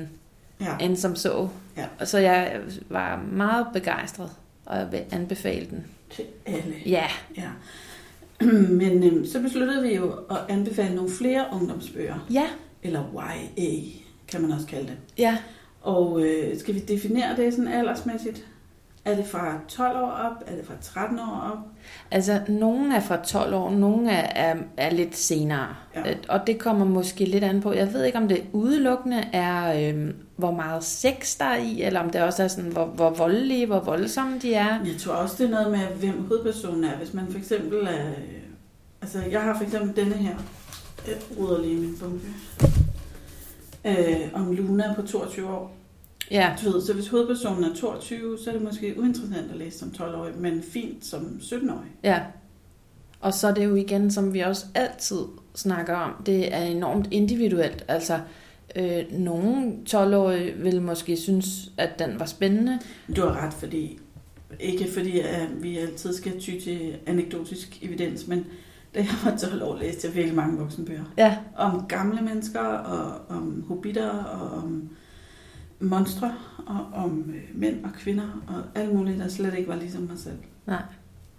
[0.61, 0.77] Ja.
[0.81, 1.48] end som så.
[1.77, 2.05] Ja.
[2.07, 4.31] Så jeg var meget begejstret,
[4.66, 5.85] og jeg vil anbefale den.
[6.11, 6.74] Til alle.
[6.87, 7.48] Ja, Ja.
[8.81, 12.27] Men øhm, så besluttede vi jo at anbefale nogle flere ungdomsbøger.
[12.33, 12.44] ja,
[12.83, 13.03] Eller
[13.59, 13.70] YA,
[14.29, 14.96] kan man også kalde det.
[15.18, 15.38] ja.
[15.83, 18.44] Og øh, skal vi definere det sådan aldersmæssigt?
[19.04, 20.32] Er det fra 12 år op?
[20.46, 21.58] Er det fra 13 år op?
[22.10, 25.66] Altså, nogle er fra 12 år, nogle er, er, er lidt senere.
[25.94, 26.10] Ja.
[26.10, 27.72] Øh, Og det kommer måske lidt an på.
[27.72, 32.00] Jeg ved ikke, om det udelukkende er, øhm, hvor meget sex der er i, eller
[32.00, 34.78] om det også er sådan, hvor, hvor voldelige, hvor voldsomme de er.
[34.84, 36.96] Jeg tror også, det er noget med, hvem hovedpersonen er.
[36.96, 38.08] Hvis man for eksempel er...
[38.08, 38.14] øh,
[39.02, 40.34] Altså, jeg har for eksempel denne her.
[41.06, 42.26] Jeg ruder lige min bunke.
[43.84, 45.72] Øh, om Luna på 22 år.
[46.30, 49.78] Ja, Du ved, så hvis hovedpersonen er 22, så er det måske uinteressant at læse
[49.78, 51.90] som 12-årig, men fint som 17-årig.
[52.04, 52.20] ja.
[53.20, 55.18] Og så er det jo igen, som vi også altid
[55.54, 57.84] snakker om, det er enormt individuelt.
[57.88, 58.20] Altså,
[58.76, 62.78] øh, nogle 12-årige vil måske synes, at den var spændende.
[63.16, 63.98] Du har ret, fordi
[64.60, 68.46] ikke fordi at vi altid skal ty til anekdotisk evidens, men
[68.94, 71.04] da jeg var 12 år, læste jeg virkelig mange voksenbøger.
[71.18, 74.88] Ja, Om gamle mennesker, og om hobitter, og om
[75.80, 76.34] monstre,
[76.66, 80.18] og om øh, mænd og kvinder, og alt muligt, der slet ikke var ligesom mig
[80.18, 80.38] selv.
[80.66, 80.82] nej.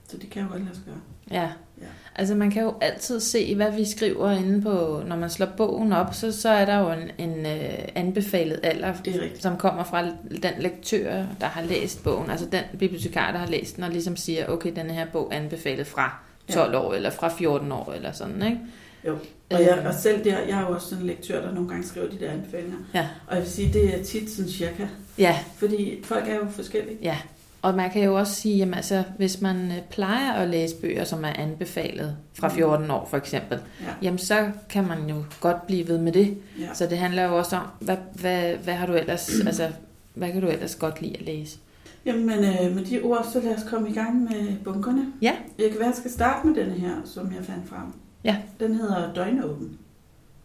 [0.08, 0.95] Så det kan jo godt lade sig gøre.
[1.32, 1.50] Ja.
[1.82, 1.86] Ja.
[2.15, 5.93] Altså man kan jo altid se, hvad vi skriver inde på, når man slår bogen
[5.93, 10.04] op, så, så er der jo en, en øh, anbefalet alder, er som kommer fra
[10.30, 14.15] den lektør, der har læst bogen, altså den bibliotekar, der har læst den, og ligesom
[14.15, 16.19] siger, okay, denne her bog anbefalet fra
[16.54, 18.60] 12 år, eller fra 14 år, eller sådan, ikke?
[19.08, 19.13] Jo.
[19.52, 21.70] Og, jeg, Øh, og selv der, jeg er jo også sådan en lektør, der nogle
[21.70, 22.78] gange skriver de der anbefalinger.
[22.94, 23.08] Ja.
[23.28, 24.88] Og jeg vil sige, det er tit sådan cirka.
[25.18, 26.98] Ja, Fordi folk er jo forskellige.
[27.02, 27.18] ja.
[27.62, 31.04] Og man kan jo også sige, jamen altså, hvis man øh, plejer at læse bøger,
[31.04, 33.86] som er anbefalet fra 14 år for eksempel, Ja.
[34.02, 36.38] jamen så kan man jo godt blive ved med det.
[36.60, 36.74] ja.
[36.74, 39.68] Så det handler jo også om, hvad, hvad, hvad har du ellers, altså,
[40.13, 41.58] hvad kan du ellers godt lide at læse?
[42.06, 45.06] Jamen øh, med de ord, så lad os komme i gang med bunkerne.
[45.22, 45.34] Ja.
[45.60, 47.94] Jeg kan være, jeg skal starte med denne her, som jeg fandt frem.
[48.26, 48.38] Ja.
[48.60, 49.78] Den hedder Døgnåben,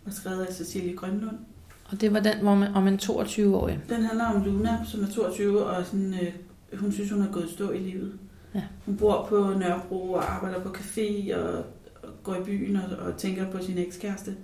[0.06, 1.36] og skrevet af Cecilie Grønlund.
[1.90, 3.80] Og det var den hvor man, om en 22-årig.
[3.88, 7.50] Den handler om Luna, som er 22, og sådan, øh, hun synes, hun er gået
[7.50, 8.18] stå i livet.
[8.54, 8.62] Ja.
[8.86, 11.64] Hun bor på Nørrebro og arbejder på café og,
[12.02, 14.36] og går i byen og, og tænker på sin ekskæreste.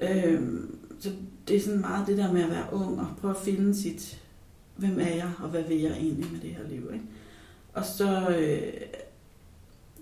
[0.00, 1.10] Øhm, så
[1.48, 4.22] det er sådan meget det der med at være ung og prøve at finde sit,
[4.76, 6.90] hvem er jeg, og hvad vil jeg egentlig med det her liv.
[6.92, 7.04] Ikke?
[7.72, 8.72] Og så, øh,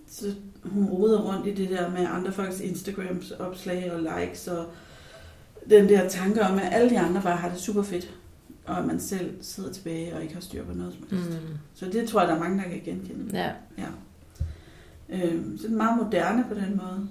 [0.07, 0.35] så
[0.69, 4.67] hun roder rundt i det der med andre folks Instagrams opslag og likes og
[5.71, 8.15] den der tanke om, at alle de andre bare har det super fedt,
[8.67, 11.31] og at man selv sidder tilbage og ikke har styr på noget som helst.
[11.31, 11.59] Mm.
[11.75, 13.39] Så det tror jeg, der er mange, der kan genkende.
[13.39, 13.51] Ja.
[13.79, 13.89] Ja.
[15.09, 17.09] Øhm, så den er meget moderne på den måde.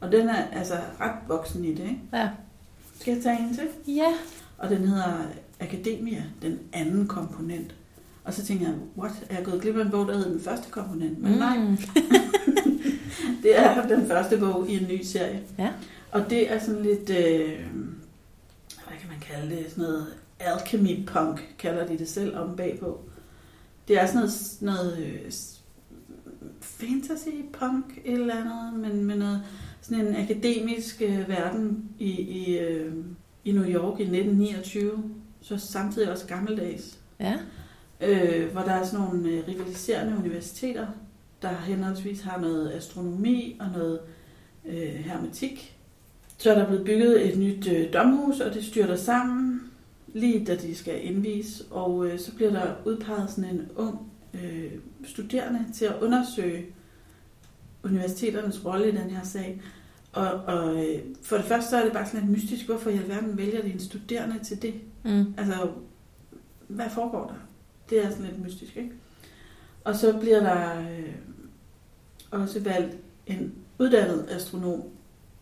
[0.00, 2.00] Og den er altså ret voksen i det, ikke?
[2.12, 2.28] Ja.
[3.00, 3.68] Skal jeg tage en til?
[3.94, 4.14] Ja.
[4.58, 5.26] Og den hedder
[5.60, 7.74] Akademia, den anden komponent.
[8.24, 9.12] Og så tænker jeg, what?
[9.30, 11.18] Er jeg gået glip af en bog, der hedder den første komponent?
[11.18, 11.76] Men nej, Mm.
[13.42, 15.42] det er den første bog i en ny serie.
[15.58, 15.70] Ja.
[16.10, 17.58] Og det er sådan lidt, øh,
[18.88, 20.06] hvad kan man kalde det, sådan noget
[20.40, 23.00] alchemy punk, kalder de det selv om bagpå.
[23.88, 25.32] Det er sådan noget, noget øh,
[26.60, 29.42] fantasy punk, et eller andet, men med noget,
[29.80, 32.94] sådan en akademisk øh, verden i, i, øh,
[33.44, 35.04] i New York i 1929,
[35.40, 37.38] så samtidig også gammeldags Ja.
[38.02, 40.86] Øh, hvor der er sådan nogle øh, rivaliserende universiteter,
[41.42, 44.00] der henholdsvis har noget astronomi og noget
[44.64, 45.78] øh, hermetik.
[46.38, 49.60] Så er der blevet bygget et nyt øh, domhus, og det styrter sammen,
[50.14, 54.72] lige da de skal indvise, og øh, så bliver der udpeget sådan en ung øh,
[55.04, 56.66] studerende til at undersøge
[57.84, 59.62] universiteternes rolle i den her sag.
[60.12, 62.96] Og, og øh, for det første så er det bare sådan lidt mystisk, hvorfor i
[62.96, 64.74] alverden vælger de en studerende til det?
[65.04, 65.34] Mm.
[65.38, 65.68] Altså,
[66.68, 67.34] hvad foregår der?
[67.92, 68.90] Det er sådan lidt mystisk, ikke?
[69.84, 71.12] Og så bliver der øh,
[72.30, 74.82] også valgt en uddannet astronom,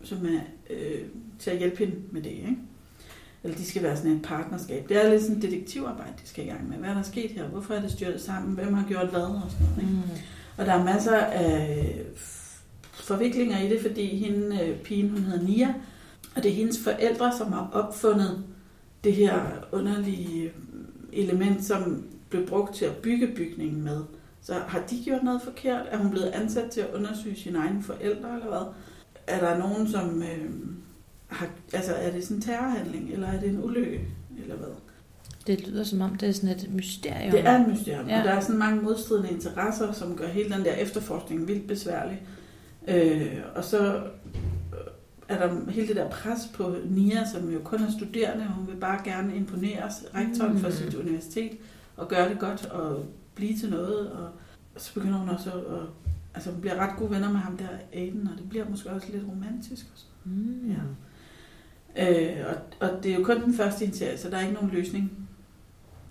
[0.03, 1.01] som er øh,
[1.39, 2.57] til at hjælpe hende med det, ikke?
[3.45, 4.89] Eller de skal være sådan et partnerskab.
[4.89, 6.77] Det er lidt sådan et detektivarbejde, de skal i gang med.
[6.77, 7.49] Hvad er der sket her?
[7.49, 8.55] Hvorfor er det styrtet sammen?
[8.55, 9.21] Hvem har gjort hvad?
[9.21, 9.93] Og sådan noget, ikke?
[9.95, 10.19] Mm.
[10.57, 15.43] Og der er masser af f- forviklinger i det, fordi hende, øh, pigen, hun hedder
[15.47, 15.75] Nia,
[16.37, 18.45] og det er hendes forældre, som har opfundet
[19.05, 19.41] det her
[19.73, 20.51] underlige øh,
[21.13, 24.01] element, som blev brugt til at bygge bygningen med.
[24.43, 25.87] Så har de gjort noget forkert?
[25.91, 28.67] Er hun blevet ansat til at undersøge sine egne forældre, eller hvad?
[29.27, 30.23] Er der nogen, som...
[30.23, 30.51] Øh,
[31.27, 34.01] har, altså, er det sådan en terrorhandling, eller er det en ulykke,
[34.43, 34.69] eller hvad?
[35.47, 37.31] Det lyder som om, det er sådan et mysterium.
[37.31, 38.19] Det er et mysterium, ja.
[38.19, 42.23] Og der er sådan mange modstridende interesser, som gør hele den der efterforskning vildt besværlig.
[42.89, 44.01] Øh, og så øh,
[45.29, 48.67] er der hele det der pres på Nia, som jo kun er studerende, og hun
[48.67, 50.75] vil bare gerne imponere rektoren for Mm.
[50.75, 51.53] sit universitet,
[52.01, 54.29] og gøre det godt, og blive til noget, og
[54.77, 55.83] så begynder hun også at, at
[56.35, 59.09] altså hun bliver ret gode venner med ham der, Aiden, og det bliver måske også
[59.13, 59.87] lidt romantisk.
[59.93, 60.33] Og sådan.
[60.33, 60.71] Mm.
[60.71, 60.81] Ja.
[61.97, 62.47] Øh,
[62.81, 64.55] og, og det er jo kun den første i en serie, så der er ikke
[64.55, 65.29] nogen løsning.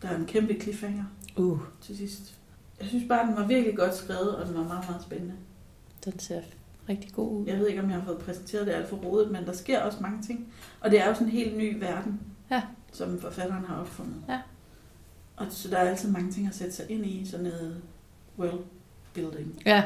[0.02, 1.04] Der er en kæmpe cliffhanger
[1.38, 2.36] Uh, til sidst.
[2.80, 5.34] Jeg synes bare, den var virkelig godt skrevet, og den var meget, meget spændende.
[6.06, 6.42] den ser
[6.90, 7.46] rigtig god ud.
[7.48, 9.82] Jeg ved ikke, om jeg har fået præsenteret det alt for rodet, men der sker
[9.82, 10.54] også mange ting.
[10.82, 12.20] Og det er jo sådan en helt ny verden,
[12.52, 12.62] Ja.
[12.94, 14.16] som forfatteren har opfundet.
[14.30, 14.40] Ja.
[15.40, 17.82] Og så der er altid mange ting at sætte sig ind i, sådan noget
[18.40, 18.64] world
[19.14, 19.62] building.
[19.66, 19.84] Ja.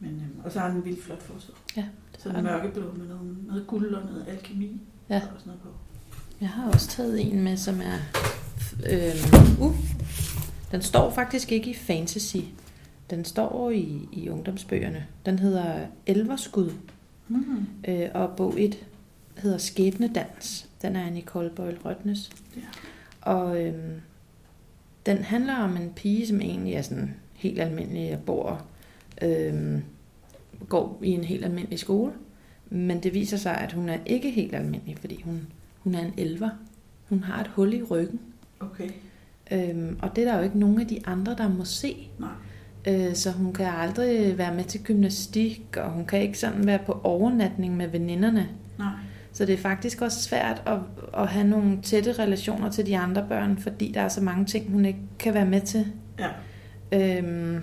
[0.00, 1.56] Men, øhm, og så har den en vildt flot forside.
[1.76, 1.84] Ja,
[2.18, 5.16] Så den mørkeblå med noget, noget guld og noget alkemi Ja.
[5.16, 5.68] og sådan noget på.
[6.40, 7.98] Jeg har også taget en med, som er...
[8.90, 9.74] Øh, uh,
[10.72, 12.36] den står faktisk ikke i fantasy.
[13.10, 15.06] Den står i, i ungdomsbøgerne.
[15.26, 16.72] Den hedder Elverskud,
[17.28, 17.66] Mm.
[17.88, 18.76] øh, og bog 1
[19.36, 20.68] hedder Skæbnedans.
[20.82, 22.30] Den er af Nicole Boyle Rødnes.
[22.56, 22.60] Ja.
[23.20, 24.00] Og øhm,
[25.06, 28.62] den handler om en pige, som egentlig er sådan helt almindelig og bor,
[29.22, 29.82] øhm,
[30.68, 32.12] går i en helt almindelig skole.
[32.70, 35.46] Men det viser sig, at hun er ikke helt almindelig, fordi hun,
[35.78, 36.50] hun er en elver.
[37.08, 38.20] Hun har et hul i ryggen.
[38.60, 38.88] Okay.
[39.50, 42.08] Øhm, og det er der jo ikke nogen af de andre, der må se.
[42.18, 42.30] Nej.
[42.88, 46.78] Øh, så hun kan aldrig være med til gymnastik, og hun kan ikke sådan være
[46.86, 48.48] på overnatning med veninderne.
[48.78, 48.92] Nej.
[49.32, 50.78] Så det er faktisk også svært at,
[51.18, 54.70] at have nogle tætte relationer til de andre børn, fordi der er så mange ting,
[54.70, 55.86] hun ikke kan være med til.
[56.18, 56.28] Ja.
[56.92, 57.62] Øhm,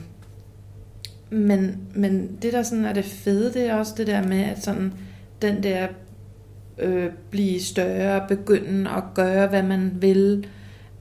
[1.29, 4.63] men, men det der sådan er det fede, det er også det der med, at
[4.63, 4.93] sådan
[5.41, 5.87] den der
[6.77, 10.47] øh, blive større, begynde at gøre, hvad man vil,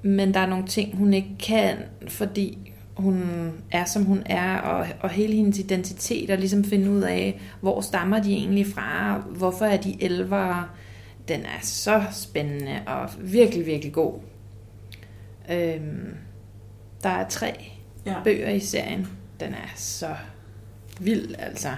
[0.03, 1.77] men der er nogle ting, hun ikke kan,
[2.09, 2.68] fordi
[2.99, 7.41] hun er, som hun er, og, og hele hendes identitet, og ligesom finde ud af,
[7.61, 10.67] hvor stammer de egentlig fra, hvorfor er de elvere.
[11.29, 14.15] Den er så spændende og virkelig, virkelig god.
[15.51, 16.15] Øhm,
[17.03, 17.73] der er tre
[18.07, 18.15] Ja.
[18.25, 19.09] bøger i serien.
[19.41, 20.15] Den er så
[21.01, 21.69] vild, altså.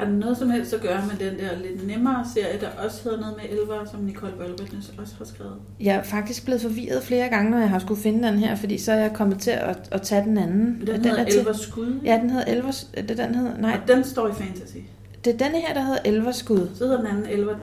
[0.00, 3.00] Har det noget som helst at gøre med den der lidt nemmere serie, der også
[3.04, 5.54] hedder noget med elver, som Nicole Bølbritnes også har skrevet?
[5.80, 8.78] Jeg er faktisk blevet forvirret flere gange, når jeg har skulle finde den her, fordi
[8.78, 10.82] så er jeg kommet til at, at tage den anden.
[10.86, 12.00] Den, hedder er til, Elvers Skud.
[12.04, 12.90] Ja, den hedder Elvers...
[13.08, 14.76] Det, den hedder, nej, Og den står i fantasy.
[15.24, 16.68] det er denne her, der hedder Elverskud.
[16.74, 17.54] Så hedder den anden Elver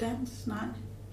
[0.00, 0.46] Dans.
[0.46, 0.56] Nej.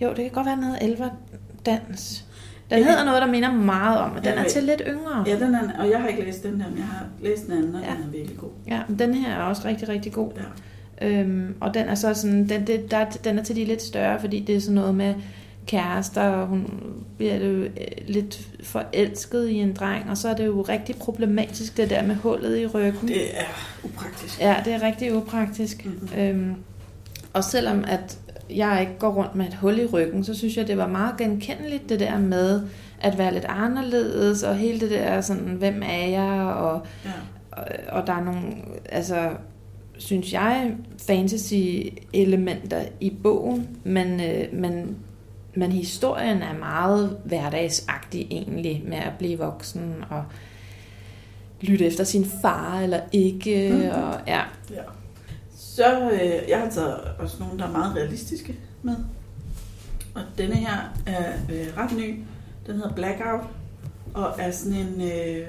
[0.02, 2.26] Jo, det kan godt være, den hedder Elverdans.
[2.70, 5.24] Den hedder noget, der minder meget om, at den er til lidt yngre.
[5.28, 7.54] Ja, den er, og jeg har ikke læst den der, men jeg har læst den
[7.54, 7.88] anden, og Ja.
[7.88, 8.50] den er virkelig god.
[8.68, 10.32] Ja, men den her er også rigtig, rigtig god.
[11.02, 11.08] Ja.
[11.08, 14.20] Øhm, og den er så sådan, den, det, der, den er til de lidt større,
[14.20, 15.14] fordi det er sådan noget med
[15.68, 16.68] kærester, og hun
[17.18, 17.70] bliver det jo øh,
[18.08, 22.16] lidt forelsket i en dreng, og så er det jo rigtig problematisk, det der med
[22.16, 23.08] hullet i ryggen.
[23.08, 23.44] Det er
[23.84, 24.42] upraktisk.
[24.42, 25.86] Ja, det er rigtig upraktisk.
[25.86, 26.10] Mhm.
[26.20, 26.56] Øhm,
[27.34, 28.18] og selvom at
[28.56, 31.18] jeg ikke går rundt med et hul i ryggen, så synes jeg, det var meget
[31.18, 32.62] genkendeligt, det der med
[33.02, 37.12] at være lidt anderledes, og hele det der sådan, hvem er jeg, og Ja.
[37.52, 38.42] og, og der er nogle,
[38.90, 39.30] altså,
[39.98, 40.74] synes jeg,
[41.08, 44.96] fantasy-elementer i bogen, men, øh, men,
[45.56, 50.24] men historien er meget hverdagsagtig egentlig, med at blive voksen og
[51.62, 53.82] lytte efter sin far eller ikke, Mhm.
[54.04, 54.42] og ja.
[54.72, 54.82] ja.
[55.78, 58.96] Så øh, jeg har taget også nogle, der er meget realistiske med.
[60.16, 62.20] Og denne her er øh, ret ny.
[62.68, 63.44] Den hedder Blackout,
[64.14, 65.48] og er sådan en øh,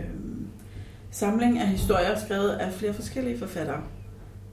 [1.10, 3.82] samling af historier skrevet af flere forskellige forfattere.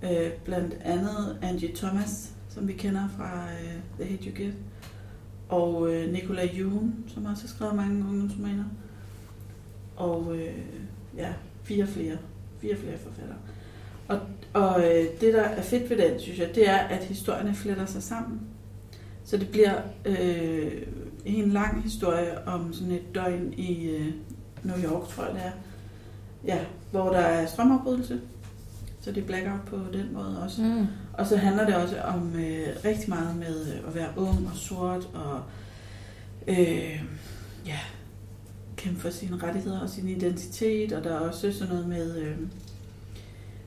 [0.03, 4.53] Øh, blandt andet Angie Thomas, som vi kender fra øh, The Hate You Give,
[5.49, 8.65] og øh, Nicola Yoon, som også har skrevet mange ungdomsromaner.
[9.95, 10.55] Og øh,
[11.17, 11.33] ja,
[11.63, 12.17] fire flere.
[12.61, 13.37] Fire flere forfattere.
[14.07, 14.19] Og,
[14.53, 17.85] og øh, det, der er fedt ved den, synes jeg, det er, at historierne fletter
[17.85, 18.41] sig sammen.
[19.25, 19.73] Så det bliver
[20.05, 20.71] øh,
[21.25, 24.13] en lang historie om sådan et døgn i øh,
[24.63, 25.51] New York, tror jeg det er.
[26.45, 26.59] Ja,
[26.91, 28.21] hvor der er strømafbrydelse.
[29.01, 30.61] Så det er blackout på den måde også.
[30.61, 30.87] Mm.
[31.13, 34.57] Og så handler det også om øh, rigtig meget med øh, at være ung og
[34.57, 35.41] sort og
[36.47, 37.03] øh,
[37.65, 37.79] ja,
[38.75, 40.93] kæmpe for sine rettigheder og sin identitet.
[40.93, 42.37] Og der er også sådan noget med øh,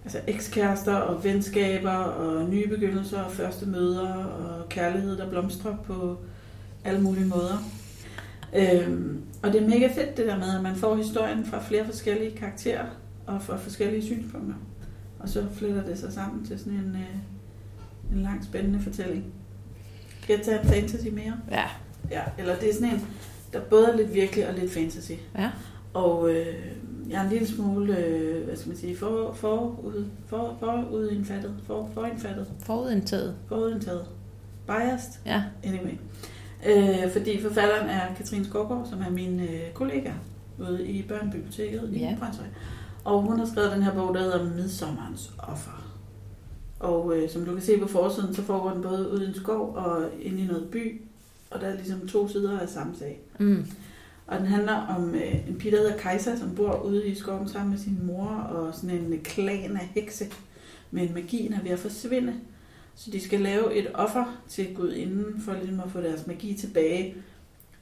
[0.08, 6.18] altså ekskærester og venskaber og nye begyndelser og første møder og kærlighed, der blomstrer på
[6.84, 7.58] alle mulige måder.
[8.56, 11.84] Øhm, og det er mega fedt det der med, at man får historien fra flere
[11.84, 12.86] forskellige karakterer
[13.26, 14.54] og fra forskellige synspunkter.
[15.18, 19.24] Og så fletter det sig sammen til sådan en, øh, en lang spændende fortælling.
[20.22, 21.34] Skal jeg tage fantasy mere?
[21.50, 21.64] Ja.
[22.10, 23.06] Ja, eller det er sådan en,
[23.52, 25.12] der både er lidt virkelig og lidt fantasy.
[25.38, 25.50] Ja.
[25.94, 26.54] Og øh,
[27.08, 31.90] jeg er en lille smule, øh, hvad skal man sige, for, forud, for, forudindfattet, for,
[31.94, 33.34] forindfattet, Forudindtaget.
[33.48, 34.04] forudindtaget,
[34.66, 35.42] biased, Ja.
[35.64, 35.94] anyway.
[36.68, 40.12] Øh, fordi forfatteren er Katrine Skovgaard, som er min øh, kollega
[40.58, 42.16] ude i Børnebiblioteket i Ja.
[42.20, 42.46] Brøndshøj.
[43.04, 45.84] Og hun har skrevet den her bog, der hedder Midsommerens offer.
[46.80, 49.34] Og øh, som du kan se på forsiden, så foregår den både ude i en
[49.34, 51.00] skov og inde i noget by.
[51.50, 53.20] Og der er ligesom to sider af samme sag.
[53.38, 53.66] Mm.
[54.28, 57.48] Og den handler om øh, en pige, der hedder Kajsa, som bor ude i skoven
[57.48, 60.24] sammen med sin mor og sådan en klan af hekse.
[60.90, 62.34] Men magien er ved at forsvinde.
[62.94, 67.14] Så de skal lave et offer til gudinden for ligesom at få deres magi tilbage.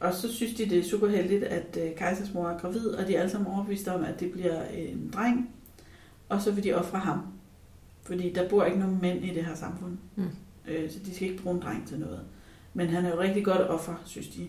[0.01, 3.07] Og så synes de, det er super heldigt, at øh, Kajsas mor er gravid, og
[3.07, 5.51] de er alle sammen overbeviste om, at det bliver en dreng.
[6.29, 7.21] Og så vil de ofre ham.
[8.03, 9.97] Fordi der bor ikke nogen mænd i det her samfund.
[10.17, 10.25] Mm.
[10.69, 12.21] Øh, så de skal ikke bruge en dreng til noget.
[12.75, 14.49] Men han er jo rigtig godt offer, synes de.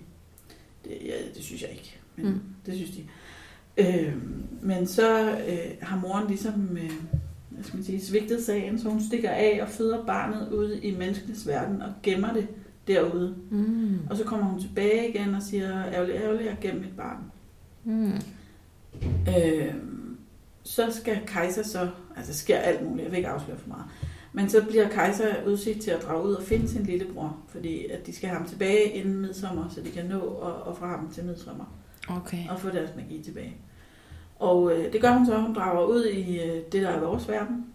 [0.87, 2.39] Det, ja, det synes jeg ikke, men Mm.
[2.65, 3.03] det synes de.
[3.77, 4.13] Øh,
[4.61, 6.91] men så øh, har moren ligesom øh,
[7.49, 10.95] hvad skal man sige, svigtet sagen, så hun stikker af og føder barnet ude i
[10.97, 12.47] menneskenes verden og gemmer det
[12.87, 13.35] derude.
[13.51, 13.99] Mm.
[14.09, 17.17] Og så kommer hun tilbage igen og siger, ærgerlig, ærgerlig, jeg gemt mit barn.
[17.83, 18.11] Mm.
[19.27, 19.73] Øh,
[20.63, 23.85] så skal Kaiser så, altså sker alt muligt, jeg vil ikke afsløre for meget,
[24.33, 28.07] men så bliver Kaiser udsigt til at drage ud og finde sin lillebror, fordi at
[28.07, 31.25] de skal have ham tilbage inden midsommer, så de kan nå at ofre ham til
[31.25, 31.65] midsommer
[32.09, 32.47] Okay.
[32.49, 33.55] og få deres magi tilbage.
[34.39, 37.29] Og øh, det gør hun så, hun drager ud i øh, det, der er vores
[37.29, 37.65] verden,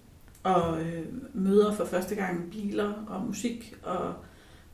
[0.43, 4.15] og øh, møder for første gang biler og musik og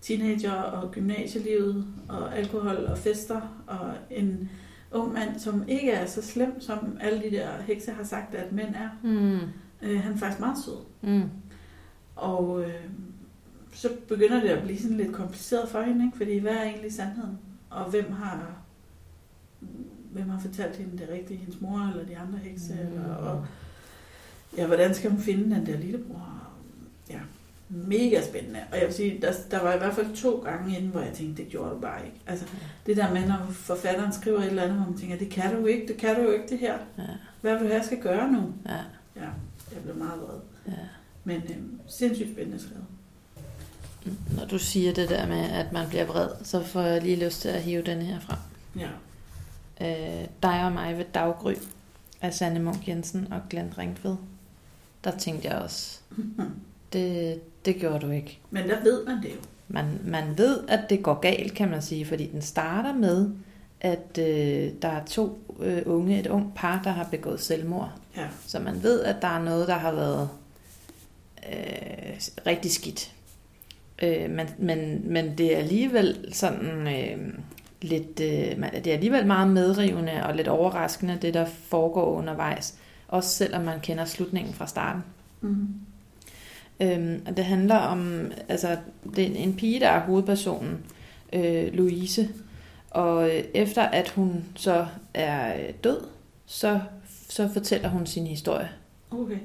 [0.00, 4.50] teenager og gymnasielivet og alkohol og fester og en
[4.92, 8.52] ung mand, som ikke er så slem, som alle de der hekse har sagt, at
[8.52, 8.88] mænd er.
[9.02, 9.38] Mm.
[9.82, 10.76] Øh, han er faktisk meget sød.
[11.02, 11.30] Mm.
[12.18, 12.84] Og øh,
[13.72, 16.16] så begynder det at blive sådan lidt kompliceret for hende, ikke?
[16.16, 17.38] fordi hvad er egentlig sandheden?
[17.70, 18.58] Og hvem har
[20.12, 21.38] hvem har fortalt hende det rigtige?
[21.38, 22.72] Hendes mor eller de andre hekse?
[22.72, 22.80] Mm.
[22.80, 23.46] Eller, og,
[24.56, 26.48] ja, hvordan skal hun finde den der lillebror?
[27.10, 27.20] Ja,
[27.68, 28.60] mega spændende.
[28.72, 31.12] Og jeg vil sige, der, der var i hvert fald to gange inden, hvor jeg
[31.12, 32.16] tænkte, det gjorde du bare ikke.
[32.26, 32.46] Altså,
[32.86, 35.66] det der med, når forfatteren skriver et eller andet, hvor man tænker, det kan du
[35.66, 36.78] ikke, det kan du jo ikke, det her.
[36.98, 37.02] Ja.
[37.40, 38.52] Hvad vil du have, jeg skal gøre nu?
[38.66, 38.80] Ja.
[39.16, 39.28] Ja,
[39.74, 40.40] jeg blev meget vred.
[40.66, 40.72] Ja.
[41.28, 42.84] Men øh, sindssygt spændende skrevet.
[44.36, 47.40] Når du siger det der med, at man bliver vred, så får jeg lige lyst
[47.40, 48.38] til at hive den her frem.
[48.76, 48.88] Ja.
[49.80, 51.54] Øh, dig og mig ved daggry
[52.20, 54.16] af Sanne Munk Jensen og Glenn Ringtved.
[55.04, 56.00] Der tænkte jeg også,
[56.92, 58.38] det, det gjorde du ikke.
[58.50, 59.40] Men der ved man det jo.
[59.68, 63.30] Man, man ved, at det går galt, kan man sige, fordi den starter med,
[63.80, 67.92] at øh, der er to øh, unge, et ung par, der har begået selvmord.
[68.16, 68.26] Ja.
[68.46, 70.28] Så man ved, at der er noget, der har været
[71.52, 72.14] øh,
[72.46, 73.12] rigtig skidt.
[74.02, 77.34] Øh, men, men, men det er alligevel sådan øh,
[77.82, 82.74] lidt, øh, det er alligevel meget medrivende og lidt overraskende, det der foregår undervejs.
[83.08, 85.02] Også selvom man kender slutningen fra starten.
[85.40, 85.68] Mm.
[86.80, 88.76] Øhm, og det handler om, altså
[89.16, 90.78] det er en pige, der er hovedpersonen,
[91.32, 92.28] øh, Louise.
[92.90, 96.00] Og øh, efter at hun så er død,
[96.46, 96.80] så,
[97.28, 98.70] så fortæller hun sin historie.
[99.10, 99.38] Okay.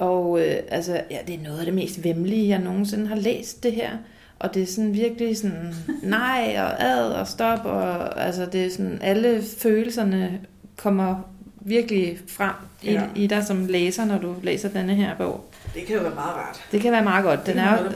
[0.00, 3.62] Og øh, altså, ja, det er noget af det mest vemmelige, jeg nogensinde har læst
[3.62, 3.90] det her.
[4.38, 7.58] Og det er sådan virkelig sådan, nej og ad og stop.
[7.64, 10.40] Og altså, det er sådan, alle følelserne
[10.76, 11.14] kommer
[11.60, 13.02] virkelig frem i, Ja.
[13.14, 15.44] i dig som læser, når du læser denne her bog.
[15.74, 16.60] Det kan jo være meget rart.
[16.72, 17.46] Det kan være meget godt.
[17.46, 17.90] Den det er, jo-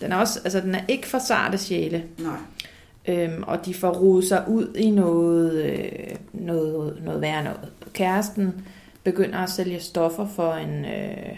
[0.00, 2.36] den er også, altså den er ikke for sarte sjæle, Nej.
[3.24, 5.88] øhm, og de får rodet sig ud i noget, øh,
[6.32, 7.60] noget, noget værre noget.
[7.92, 8.54] Kæresten
[9.04, 11.36] begynder at sælge stoffer for en øh,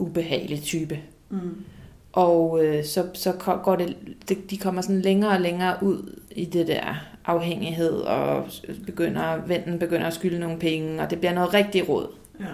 [0.00, 0.98] ubehagelig type.
[1.30, 1.64] Mm.
[2.12, 3.32] Og øh, så, så
[3.64, 3.96] går det,
[4.28, 8.48] det, de kommer sådan længere og længere ud i det der afhængighed, og
[8.86, 12.08] begynder, vennen begynder at skylde nogle penge, og det bliver noget rigtig råd.
[12.40, 12.44] Ja.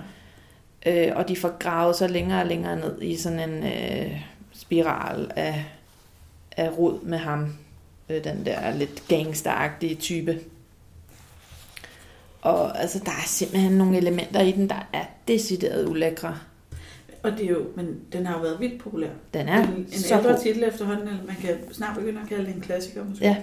[0.86, 4.20] Øh, og de får gravet sig længere og længere ned i sådan en øh,
[4.52, 5.64] spiral af,
[6.56, 7.54] af rod med ham.
[8.08, 10.40] Øh, den der lidt gangsteragtige type.
[12.42, 16.38] Og altså, der er simpelthen nogle elementer i den, der er decideret ulækre.
[17.26, 19.10] Og det er jo, men den har jo været vildt populær.
[19.34, 20.40] Den er en, en så ældre god.
[20.42, 23.24] titel efterhånden, eller man kan snart begynde at kalde det en klassiker måske.
[23.24, 23.36] Ja.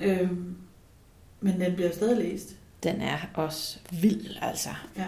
[0.00, 0.56] Øhm,
[1.40, 2.56] men den bliver stadig læst.
[2.82, 4.68] Den er også vild, altså.
[4.96, 5.04] Ja.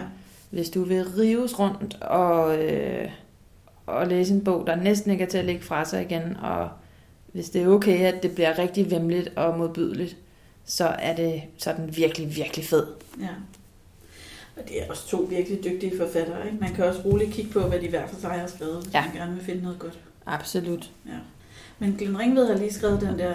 [0.49, 3.09] Hvis du vil rives rundt og, øh,
[3.85, 6.69] og læse en bog, der næsten ikke er til at lægge fra sig igen, og
[7.31, 10.17] hvis det er okay, at det bliver rigtig vemmeligt og modbydeligt,
[10.65, 12.87] så er, det, så er den virkelig, virkelig fed.
[13.21, 13.27] ja.
[14.55, 16.45] Og det er også to virkelig dygtige forfattere.
[16.45, 16.57] Ikke?
[16.61, 18.99] Man kan også roligt kigge på, hvad de hver for sig har skrevet, hvis Ja.
[18.99, 19.05] ja.
[19.07, 19.99] man gerne vil finde noget godt.
[20.25, 20.91] Absolut.
[21.05, 21.11] Ja.
[21.79, 23.33] Men Glenn Ringved har lige skrevet den der,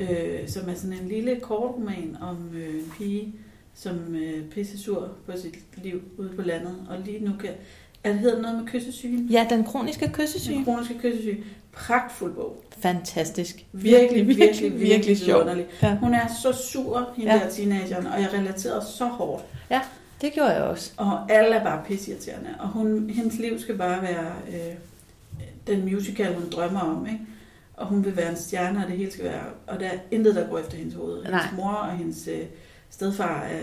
[0.00, 3.34] øh, som er sådan en lille kortroman om øh, en pige,
[3.74, 6.74] som øh, pisse sur på sit liv ude på landet.
[6.90, 7.50] Og lige nu kan...
[8.04, 9.26] Er det hedder noget med kyssesygen?
[9.30, 10.54] Ja, den kroniske kyssesyge.
[10.56, 11.44] Den kroniske kyssesyge.
[11.72, 12.64] Pragtfuld bog.
[12.78, 13.66] Fantastisk.
[13.72, 15.48] Virkelig, virkelig, virkelig, virkelig sjov.
[15.82, 15.96] Ja.
[15.96, 17.38] Hun er så sur, hende Ja.
[17.38, 17.44] ja.
[17.44, 19.44] der teenageren, og jeg relaterede så hårdt.
[20.24, 20.92] Det gjorde jeg også.
[20.96, 22.54] Og alle er bare pisseirriterende.
[22.60, 24.74] Og hun, hendes liv skal bare være øh,
[25.66, 27.06] den musical, hun drømmer om.
[27.06, 27.20] Ikke?
[27.76, 29.42] Og hun vil være en stjerne, og det hele skal være...
[29.66, 31.24] Og der er intet, der går efter hendes hoved.
[31.24, 31.56] Hendes Nej.
[31.56, 32.42] mor og hendes øh,
[32.90, 33.62] stedfar er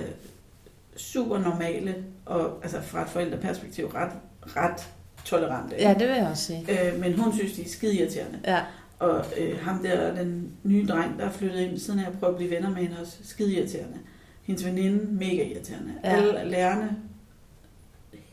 [0.96, 1.96] super normale,
[2.26, 4.12] og altså fra et forældreperspektiv ret,
[4.48, 4.90] ret
[5.26, 5.76] tolerante.
[5.80, 6.94] Ja, det vil jeg også sige.
[6.94, 8.40] Øh, men hun synes, de er skide irriterende.
[8.46, 8.60] Ja,
[9.00, 12.38] Og øh, ham der, den nye dreng, der er flyttet ind, siden jeg prøver at
[12.38, 13.98] blive venner med hende også, skide irriterende.
[14.52, 15.92] Hendes veninde, mega irriterende.
[16.04, 16.10] Ja.
[16.16, 16.18] Ja.
[16.18, 16.90] Alle lærerne,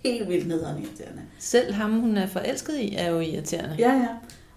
[0.05, 1.23] helt vildt nederen irriterende.
[1.39, 3.77] selv ham, hun er forelsket i, er jo irriterende.
[3.79, 4.09] Ja, ja.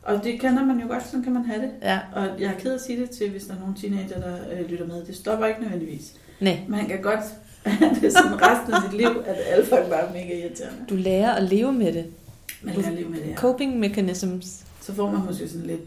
[0.03, 1.71] Og det kender man jo godt, sådan kan man have det.
[1.81, 4.19] Ja, Og jeg er ked af at sige det til, hvis der er nogle teenager,
[4.19, 5.05] der øh, lytter med.
[5.05, 6.13] Det stopper ikke nødvendigvis.
[6.39, 6.59] nej.
[6.67, 7.19] Man kan godt
[7.65, 10.77] have det sådan resten af sit liv, at alle folk bare er mega irriterende.
[10.89, 12.05] Du lærer at leve med det.
[12.61, 13.35] Men lærer at leve med det her.
[13.35, 15.81] Coping mechanisms, Så får man måske sådan lidt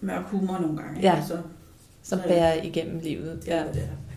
[0.00, 1.00] mørk humor nogle gange.
[1.00, 1.22] Ja.
[1.28, 1.38] Så
[2.02, 3.42] som Så- bærer igennem livet.
[3.48, 4.09] er, hvad det er.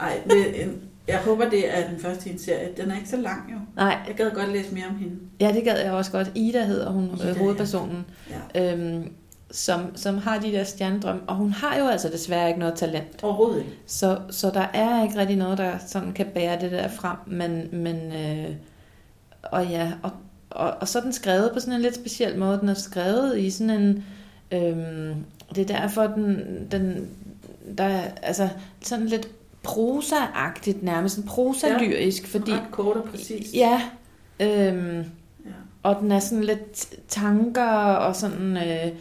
[0.00, 2.68] Ej, det, en, jeg håber, det er den første i en serie.
[2.76, 3.56] Den er ikke så lang jo.
[3.76, 5.16] Nej, Jeg gad godt læse mere om hende.
[5.40, 6.30] ja, det gad jeg også godt.
[6.34, 7.34] Ida hedder hun, Ida, ja.
[7.38, 8.04] hovedpersonen,
[8.54, 8.72] Ja.
[8.72, 9.10] øhm,
[9.50, 11.22] som, som har de der stjernedrømme.
[11.26, 13.22] Og hun har jo altså desværre ikke noget talent.
[13.22, 13.70] Overhovedet ikke.
[13.86, 17.16] Så, så der er ikke rigtig noget, der sådan kan bære det der frem.
[17.26, 18.50] Men, men øh,
[19.42, 20.10] og ja, og,
[20.50, 22.58] og, og så er den skrevet på sådan en lidt speciel måde.
[22.60, 24.04] Den er skrevet i sådan en...
[24.50, 25.14] Øhm,
[25.54, 26.40] det er derfor, den,
[26.70, 27.08] den
[27.78, 28.48] der er altså
[28.82, 29.28] sådan lidt
[29.66, 32.52] prosa-agtigt nærmest, sådan prosa-lyrisk, fordi...
[32.52, 33.54] Ret kort og præcis.
[33.54, 33.82] Ja,
[34.40, 34.98] øhm,
[35.44, 35.50] ja.
[35.82, 38.56] og den er sådan lidt tanker og sådan...
[38.56, 38.92] Øh,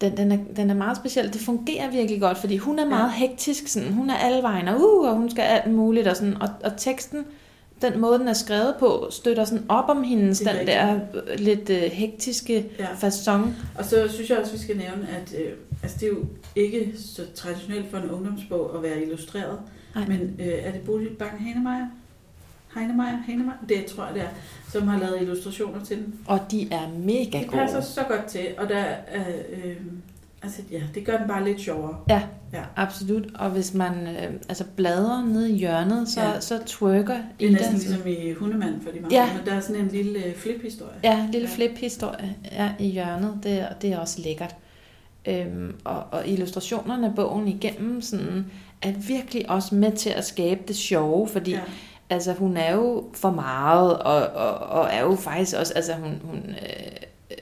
[0.00, 1.32] den, den, er, den er meget speciel.
[1.32, 2.88] Det fungerer virkelig godt, fordi hun er Ja.
[2.88, 3.68] meget hektisk.
[3.68, 3.92] Sådan.
[3.92, 6.08] Hun er alle vejen, og, uh, og hun skal alt muligt.
[6.08, 7.24] Og, sådan, og, og teksten,
[7.82, 11.70] den måde, den er skrevet på, støtter sådan op om hendes, den der øh, lidt
[11.70, 12.86] øh, hektiske ja.
[12.94, 13.56] fasong.
[13.78, 15.52] Og så synes jeg også, vi skal nævne, at øh,
[15.82, 16.24] altså, det er jo
[16.56, 19.58] ikke så traditionelt for en ungdomsbog at være illustreret.
[19.98, 20.08] Nej.
[20.08, 21.86] Men øh, er det Bodil Bang Hanemeyer?
[22.74, 23.22] Heinemeyer?
[23.26, 23.56] Heinemeyer?
[23.68, 24.28] Det tror jeg, det er.
[24.72, 26.14] Som har lavet illustrationer til den.
[26.26, 27.86] Og de er mega Det passer gode.
[27.86, 28.76] så godt til, og der
[29.06, 29.24] er,
[29.64, 29.76] øh,
[30.42, 31.96] altså ja, det gør den bare lidt sjovere.
[32.76, 33.24] Absolut.
[33.34, 36.28] Og hvis man øh, altså bladrer ned i hjørnet, så, Ja.
[36.30, 36.40] ja.
[36.40, 39.28] så twerker Det er næsten ligesom i Hundemand for de mange, Ja.
[39.36, 40.92] men der er sådan en lille øh, flip-historie.
[41.04, 41.54] Ja, en lille Ja.
[41.54, 43.38] flip-historie ja, i hjørnet.
[43.42, 44.54] Det, er- det er også lækkert.
[45.28, 48.46] Øhm, og, og illustrationerne af bogen igennem sådan,
[48.82, 51.60] er virkelig også med til at skabe det sjove, fordi Ja.
[52.10, 56.20] altså, hun er jo for meget, og, og, og er jo faktisk også, altså hun,
[56.24, 56.92] hun, øh,
[57.30, 57.36] øh,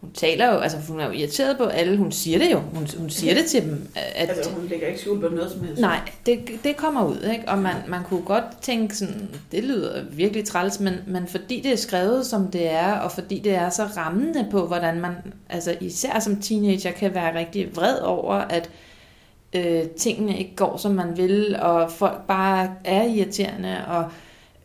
[0.00, 2.88] hun taler jo, altså hun er jo irriteret på alle, hun siger det jo, hun,
[2.98, 5.80] hun siger det til dem, at, Altså, hun lægger ikke skjul på noget som helst.
[5.80, 7.48] Nej, det, det kommer ud, ikke?
[7.48, 11.72] Og man, man kunne godt tænke sådan, det lyder virkelig træls, men, men fordi det
[11.72, 15.12] er skrevet, som det er, og fordi det er så rammende på, hvordan man,
[15.48, 18.70] altså især som teenager, kan være rigtig vred over, at
[19.52, 24.04] øh, tingene ikke går, som man vil, og folk bare er irriterende, og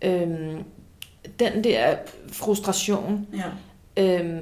[0.01, 0.29] øh,
[1.39, 1.95] den der
[2.31, 3.27] frustration,
[3.97, 4.23] Ja.
[4.23, 4.41] øh,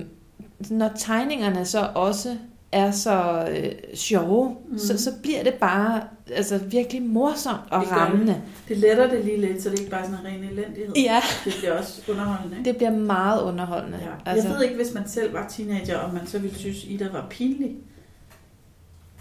[0.69, 2.37] når tegningerne så også
[2.71, 4.71] er så øh, sjove, Mhm.
[4.71, 4.77] mm.
[4.77, 8.41] så, så bliver det bare altså, virkelig morsomt og Det rammende.
[8.67, 10.93] Det letter det lige lidt, så det ikke bare er sådan en ren elendighed.
[10.95, 12.69] Ja, Det bliver også underholdende, ikke?
[12.69, 13.97] det bliver meget underholdende.
[14.01, 14.31] Ja.
[14.31, 17.07] Altså, Jeg ved ikke, hvis man selv var teenager, om man så ville synes, Ida
[17.11, 17.75] var pinlig.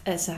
[0.06, 0.32] altså,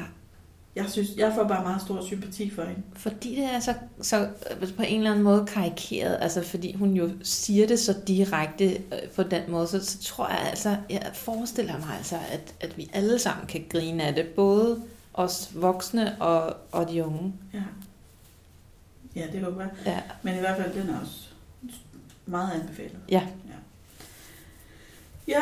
[0.76, 2.82] Jeg synes, jeg får bare meget stor sympati for hende.
[2.92, 4.28] fordi det er så, så
[4.60, 8.64] øh, på en eller anden måde karikeret, altså fordi hun jo siger det så direkte
[8.74, 12.78] øh, på den måde, så, så tror jeg altså, jeg forestiller mig altså, at, at
[12.78, 14.82] vi alle sammen kan grine af det, både
[15.14, 17.34] os voksne og, og de unge.
[17.54, 17.62] Ja.
[19.16, 19.70] Ja, det håber jeg.
[19.86, 20.00] Ja.
[20.22, 21.28] Men i hvert fald, den er også
[22.26, 22.98] meget anbefalet.
[23.08, 23.26] Ja.
[25.28, 25.40] Ja,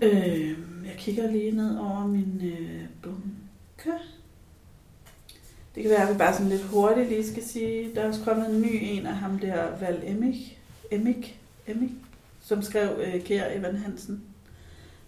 [0.00, 3.92] ja øh, jeg kigger lige ned over min øh, bunke.
[5.76, 8.24] Det kan være, at vi bare sådan lidt hurtigt lige skal sige, der er også
[8.24, 10.58] kommet en ny en af ham der, Val Emmich,
[10.90, 11.34] Emmich,
[11.66, 11.92] Emmich
[12.40, 14.22] som skrev øh, Kjær Evan Hansen.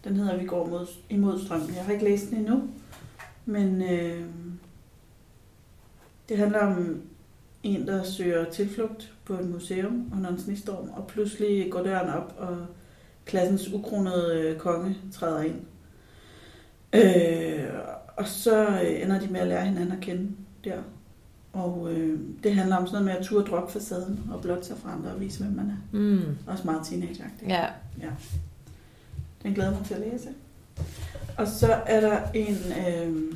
[0.04, 1.74] Den hedder Vi går mod, imod strømmen.
[1.74, 2.62] Jeg har ikke læst den endnu,
[3.46, 4.24] men øh,
[6.28, 7.02] det handler om
[7.62, 12.34] en, der søger tilflugt på et museum under en snestorm, og pludselig går døren op,
[12.38, 12.66] og
[13.24, 15.60] klassens ukronede øh, konge træder ind.
[16.92, 17.64] Øh,
[18.16, 20.30] og så øh, ender de med at lære hinanden at kende
[20.64, 20.78] der.
[21.52, 24.76] Og øh, det handler om sådan noget med at turde droppe facaden og blotte sig
[24.86, 25.98] andre og vise, hvem man er.
[25.98, 26.36] Mm.
[26.46, 27.50] Også meget teenageagtigt.
[27.50, 27.66] Ja,
[29.42, 30.28] Den glæder mig til at læse.
[31.38, 33.32] Og så er der en, øh,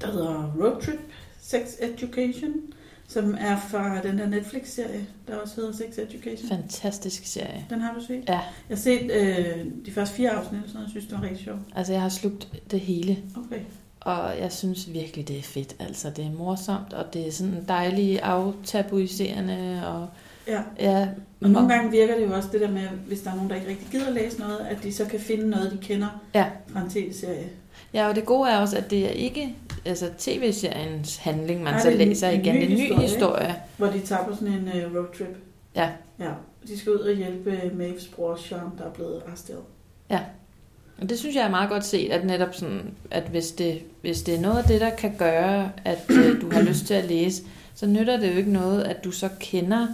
[0.00, 0.98] der hedder Road Trip
[1.40, 2.52] Sex Education,
[3.08, 6.48] som er fra den der Netflix-serie, der også hedder Sex Education.
[6.48, 7.66] fantastisk serie.
[7.70, 8.24] Den har du set?
[8.28, 11.44] Ja, Jeg har set øh, de første fire afsnit, så jeg synes, det var rigtig
[11.44, 11.60] sjovt.
[11.74, 13.60] altså jeg har slugt det hele, Okay.
[14.04, 15.76] Og jeg synes virkelig, det er fedt.
[15.78, 20.08] Altså, det er morsomt, og det er sådan dejligt aftabuiserende, og
[20.48, 21.08] Ja, ja,
[21.40, 23.56] og nogle gange virker det jo også det der med, hvis der er nogen, der
[23.56, 26.46] ikke rigtig gider læse noget, at de så kan finde noget, de kender Ja.
[26.68, 27.48] fra en tv-serie.
[27.94, 31.82] Ja, og det gode er også, at det er ikke altså, tv-seriens handling, man Nej,
[31.82, 32.54] så er en- læser en igen.
[32.54, 33.54] ny Det er en ny historie, historie.
[33.76, 35.36] Hvor de tager på sådan en uh, roadtrip.
[35.76, 35.90] Ja.
[36.20, 36.30] Ja,
[36.66, 39.62] de skal ud og hjælpe Maves bror Sean, der er blevet arresteret.
[41.00, 44.22] Og det synes jeg er meget godt set, at netop sådan, at hvis det, hvis
[44.22, 47.04] det er noget af det, der kan gøre, at øh, du har lyst til at
[47.04, 47.42] læse,
[47.74, 49.86] så nytter det jo ikke noget, at du så kender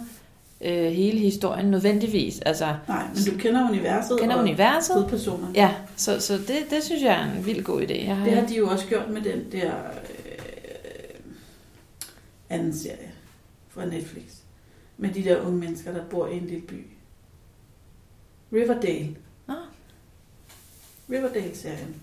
[0.61, 2.39] øh, hele historien nødvendigvis.
[2.39, 4.95] Altså, Nej, men du kender universet kender og universet.
[4.95, 5.53] hovedpersonerne.
[5.55, 8.05] Ja, så, så det, det synes jeg er en vild god idé.
[8.05, 10.39] Jeg har, Det har de jo også gjort med den der øh,
[12.49, 13.11] anden serie
[13.69, 14.23] fra Netflix.
[14.97, 16.85] Med de der unge mennesker, der bor i en lille by.
[18.53, 19.15] Riverdale.
[21.11, 21.95] Riverdale-serien.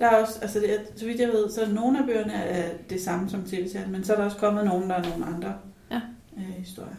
[0.00, 2.72] Der er også, altså det er, så vidt jeg ved, så nogle af bøgerne er
[2.90, 5.54] det samme som tv-serien, men så er der også kommet nogen, der er nogle andre
[5.90, 6.00] Ja.
[6.36, 6.94] øh, historier.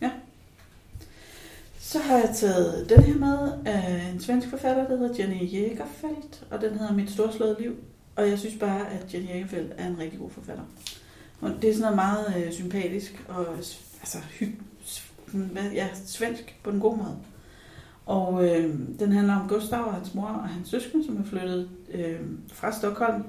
[0.00, 0.10] Ja.
[1.78, 6.44] Så har jeg taget den her med af en svensk forfatter, der hedder Jenny Jägerfeldt,
[6.50, 7.76] og den hedder Mit storslåede liv.
[8.16, 10.64] Og jeg synes bare, at Jenny Jägerfeldt er en rigtig god forfatter.
[11.40, 13.46] Og det er sådan noget meget øh, sympatisk og
[14.00, 14.48] altså, hy,
[15.32, 17.16] hvad, ja, svensk på den gode måde.
[18.10, 21.68] Og øh, den handler om Gustav og hans mor og hans søskende, som er flyttet
[21.92, 22.20] øh,
[22.52, 23.24] fra Stockholm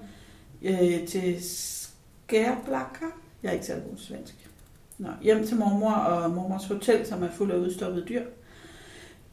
[0.62, 3.06] øh, til Skärblacka.
[3.44, 4.50] Jeg er ikke særlig god svensk.
[4.98, 8.22] Nå, hjem til mormor og mormors hotel, som er fuld af udstoppede dyr.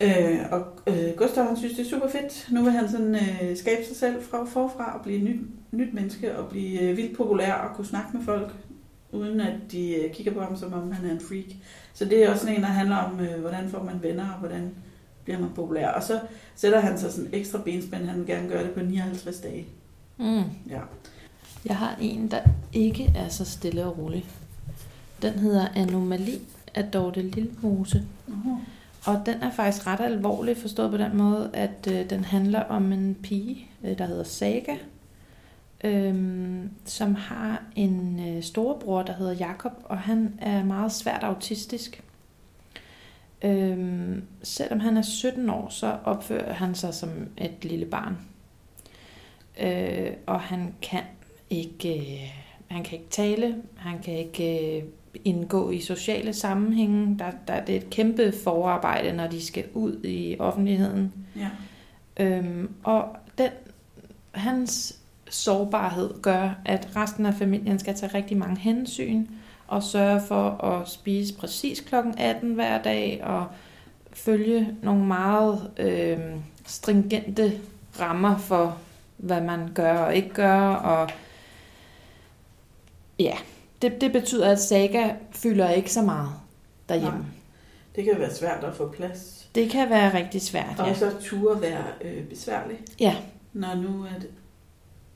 [0.01, 2.49] Øh, og øh, Gustav han synes, det er super fedt.
[2.53, 5.41] Nu vil han sådan øh, skabe sig selv fra forfra og blive et nyt,
[5.73, 8.53] nyt menneske og blive øh, vildt populær og kunne snakke med folk,
[9.13, 11.57] uden at de øh, kigger på ham, som om han er en freak.
[11.95, 14.39] Så det er også sådan en, der handler om, øh, hvordan får man venner og
[14.39, 14.75] hvordan
[15.29, 15.89] bliver man populær.
[15.89, 16.21] Og så
[16.57, 18.05] sætter han sig sådan ekstra benspænd.
[18.05, 19.67] Han vil gerne gøre det på 59 dage.
[20.17, 20.43] Mm.
[20.71, 20.81] Ja.
[21.65, 22.41] Jeg har en, der
[22.73, 24.25] ikke er så stille og rolig.
[25.23, 26.41] Den hedder Anomali
[26.75, 28.05] af Dorte Lilmose.
[28.29, 29.09] Uh-huh.
[29.11, 32.93] Og den er faktisk ret alvorlig forstået på den måde, at øh, den handler om
[32.93, 34.77] en pige, øh, der hedder Saga,
[35.85, 42.03] øhm, som har en øh, storebror, der hedder Jakob, og han er meget svært autistisk.
[43.43, 48.17] Øhm, selvom han er 17 år, så opfører han sig som et lille barn.
[49.63, 51.03] Øh, og han kan
[51.51, 52.33] ikke, øh,
[52.67, 54.83] han kan ikke tale, han kan ikke øh,
[55.25, 57.19] indgå i sociale sammenhænge.
[57.19, 61.13] Der, der, det er et kæmpe forarbejde, når de skal ud i offentligheden.
[61.37, 61.49] Ja.
[62.25, 63.51] Øhm, og den,
[64.31, 64.99] hans
[65.31, 69.27] sårbarhed gør, at resten af familien skal tage rigtig mange hensyn
[69.69, 73.47] og sørge for at spise præcis klokken 18 hver dag og
[74.13, 76.19] følge nogle meget øh,
[76.67, 77.53] stringente
[78.01, 78.79] rammer for,
[79.17, 80.61] hvad man gør og ikke gør.
[80.75, 81.11] Og
[83.19, 83.35] ja,
[83.83, 86.31] det, det betyder, at Saga fylder ikke så meget
[86.89, 87.19] derhjemme.
[87.19, 87.27] Nej.
[87.97, 89.49] Det kan være svært at få plads.
[89.55, 90.95] Det kan være rigtig svært, Og ja.
[90.95, 93.17] så ture være øh, besværligt, Ja,
[93.53, 94.27] når nu at,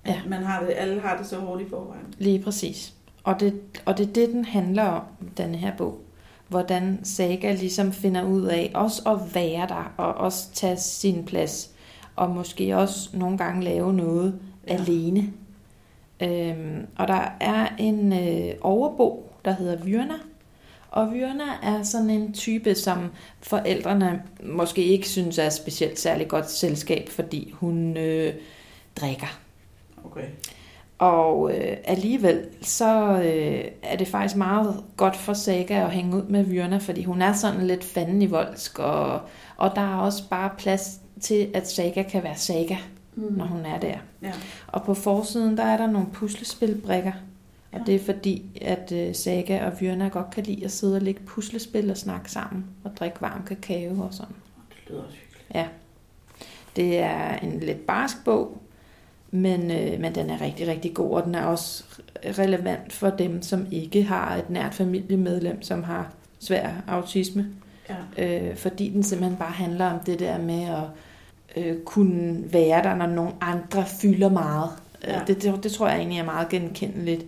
[0.05, 0.21] at Ja.
[0.29, 2.15] man har det, alle har det så hårdt i forvejen.
[2.19, 2.95] lige præcis.
[3.25, 5.03] Og det, og det er det, den handler om,
[5.37, 6.01] den her bog.
[6.49, 11.71] Hvordan Saga ligesom finder ud af også at være der, og også tage sin plads.
[12.17, 14.75] Og måske også nogle gange lave noget Ja.
[14.75, 14.81] ja.
[14.81, 15.33] alene.
[16.23, 20.15] Øhm, og der er en øh, overbo, der hedder Vyrna.
[20.91, 23.11] Og Vyrna er sådan en type, som
[23.41, 28.35] forældrene måske ikke synes er specielt særlig godt selskab, fordi hun øh,
[28.97, 29.41] drikker.
[30.05, 30.27] Okay.
[31.03, 36.23] Og øh, alligevel så øh, er det faktisk meget godt for Saga at hænge ud
[36.23, 39.21] med Vyrna, fordi hun er sådan lidt fanden i voldsk, og,
[39.57, 42.77] og der er også bare plads til, at Saga kan være Saga,
[43.15, 43.33] Mm.
[43.33, 43.95] når hun er der.
[44.23, 44.33] Ja.
[44.67, 47.13] Og på forsiden, der er der nogle puslespilbrikker,
[47.73, 47.85] og Ja.
[47.87, 51.21] det er fordi, at øh, Saga og Vyrna godt kan lide at sidde og lægge
[51.23, 54.35] puslespil og snakke sammen, og drikke varm kakao og sådan.
[54.71, 55.47] Det lyder også hyggeligt.
[55.55, 55.67] Ja.
[56.77, 58.62] Det er en lidt barsk bog,
[59.35, 61.85] men, øh, men den er rigtig, rigtig god, og den er også
[62.25, 67.47] relevant for dem, som ikke har et nært familiemedlem, som har svær autisme.
[67.89, 68.49] Ja.
[68.49, 70.85] Øh, fordi den simpelthen bare handler om det der med at
[71.57, 74.71] øh, kunne være der, når nogle andre fylder meget.
[75.05, 75.13] Ja.
[75.13, 75.25] Ja.
[75.27, 77.25] Det, det, det tror jeg egentlig er meget genkendeligt.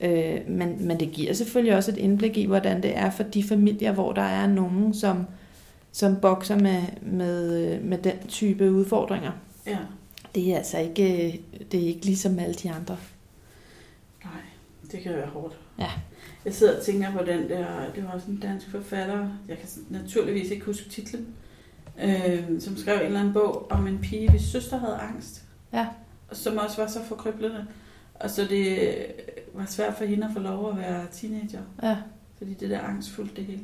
[0.00, 3.42] Øh, men, men det giver selvfølgelig også et indblik i, hvordan det er for de
[3.42, 5.26] familier, hvor der er nogen, som,
[5.92, 9.32] som bokser med, med, øh, med den type udfordringer.
[9.66, 9.76] ja.
[10.38, 11.40] Det er altså ikke,
[11.72, 12.96] det er ikke ligesom alle de andre.
[14.24, 14.32] Nej,
[14.92, 15.58] det kan være hårdt.
[15.78, 15.90] Ja.
[16.44, 19.68] Jeg sidder og tænker på den der, det var også en dansk forfatter, jeg kan
[19.90, 21.26] naturligvis ikke huske titlen,
[22.02, 25.42] øh, som skrev en eller anden bog om en pige, hvis søster havde angst.
[25.72, 25.86] Ja.
[26.30, 27.66] Og som også var så forkryblende.
[28.14, 28.88] Og så det
[29.54, 31.96] var svært for hende at få lov at være teenager, Ja,
[32.38, 33.62] fordi det der angst fulgte det hele.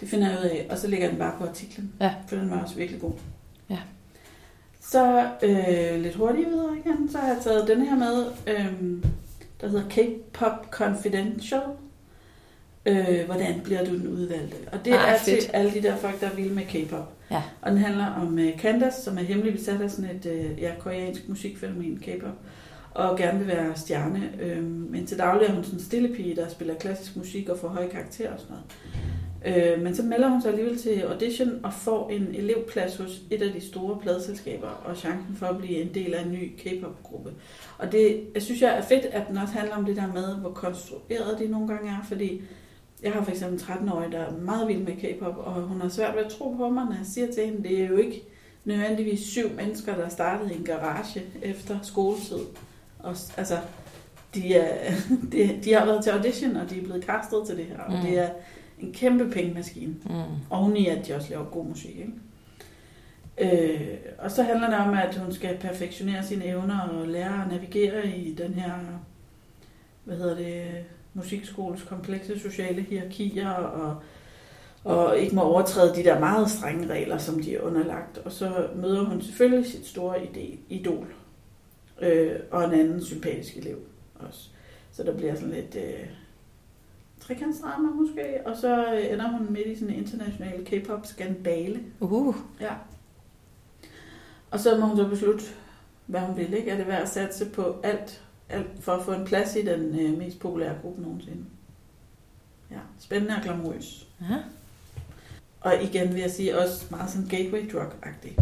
[0.00, 2.14] Det finder jeg ud af, og så lægger jeg den bare på artiklen, Ja.
[2.28, 3.12] for den var også virkelig god.
[4.90, 8.72] Så øh, lidt hurtigt videre igen, så har jeg taget den her med, øh,
[9.60, 11.62] der hedder K-Pop Confidential.
[12.86, 14.56] Øh, hvordan bliver du den udvalgte?
[14.72, 15.40] Og det Ah, er fedt.
[15.42, 17.12] til alle de der folk, der vil med K-pop.
[17.30, 17.42] Ja.
[17.62, 20.70] Og den handler om øh, Candace, som er hemmelig besat af sådan et øh, ja,
[20.78, 22.34] koreansk musikfænomen, K-pop,
[22.90, 24.30] og gerne vil være stjerne.
[24.40, 27.58] Øh, men til daglig er hun sådan en stille pige, der spiller klassisk musik og
[27.58, 28.64] får høje karakterer og sådan noget.
[29.46, 33.42] Øh, men så melder hun sig alligevel til audition og får en elevplads hos et
[33.42, 37.32] af de store pladselskaber og chancen for at blive en del af en ny K-pop-gruppe.
[37.78, 40.34] Og det jeg synes jeg er fedt, at den også handler om det der med,
[40.36, 42.42] hvor konstrueret de nogle gange er, fordi
[43.02, 45.88] jeg har for eksempel en 13-årig, der er meget vild med K-pop, og hun har
[45.88, 48.22] svært ved at tro på mig, når jeg siger til hende, det er jo ikke
[48.64, 52.38] nødvendigvis syv mennesker, der startede i en garage efter skoletid.
[52.98, 53.58] Og, altså,
[54.34, 54.92] de, er,
[55.32, 57.92] de, de har været til audition, og de er blevet castet til det her, og
[57.92, 58.00] Mm.
[58.06, 58.28] det er
[58.80, 59.94] en kæmpe pengemaskine.
[60.04, 60.22] Mm.
[60.50, 61.96] Oven i, at de også laver god musik.
[61.98, 62.12] Ikke?
[63.40, 67.50] Øh, og så handler det om, at hun skal perfektionere sine evner og lære at
[67.50, 68.72] navigere i den her,
[70.04, 70.64] hvad hedder det,
[71.14, 73.96] musikskoles komplekse sociale hierarkier og,
[74.84, 78.18] og ikke må overtræde de der meget strenge regler, som de er underlagt.
[78.18, 81.06] Og så møder hun selvfølgelig sit store ide- idol
[82.00, 83.78] øh, og en anden sympatisk elev
[84.14, 84.48] også.
[84.92, 86.06] Så der bliver sådan lidt øh,
[87.20, 91.80] trekantsdrama måske, og så øh, ender hun midt i sådan en international K-pop-skandale.
[92.00, 92.36] Uh.
[92.60, 92.72] Ja.
[94.50, 95.44] Og så må hun så beslutte,
[96.06, 96.54] hvad hun vil.
[96.54, 96.70] Ikke?
[96.70, 100.00] Er det værd at satse på alt, alt for at få en plads i den
[100.00, 101.44] øh, mest populære gruppe nogensinde?
[102.70, 104.08] Ja, spændende og glamourøs.
[104.20, 104.36] Ja.
[105.60, 108.40] Og igen vil jeg sige også meget sådan gateway drug-agtigt.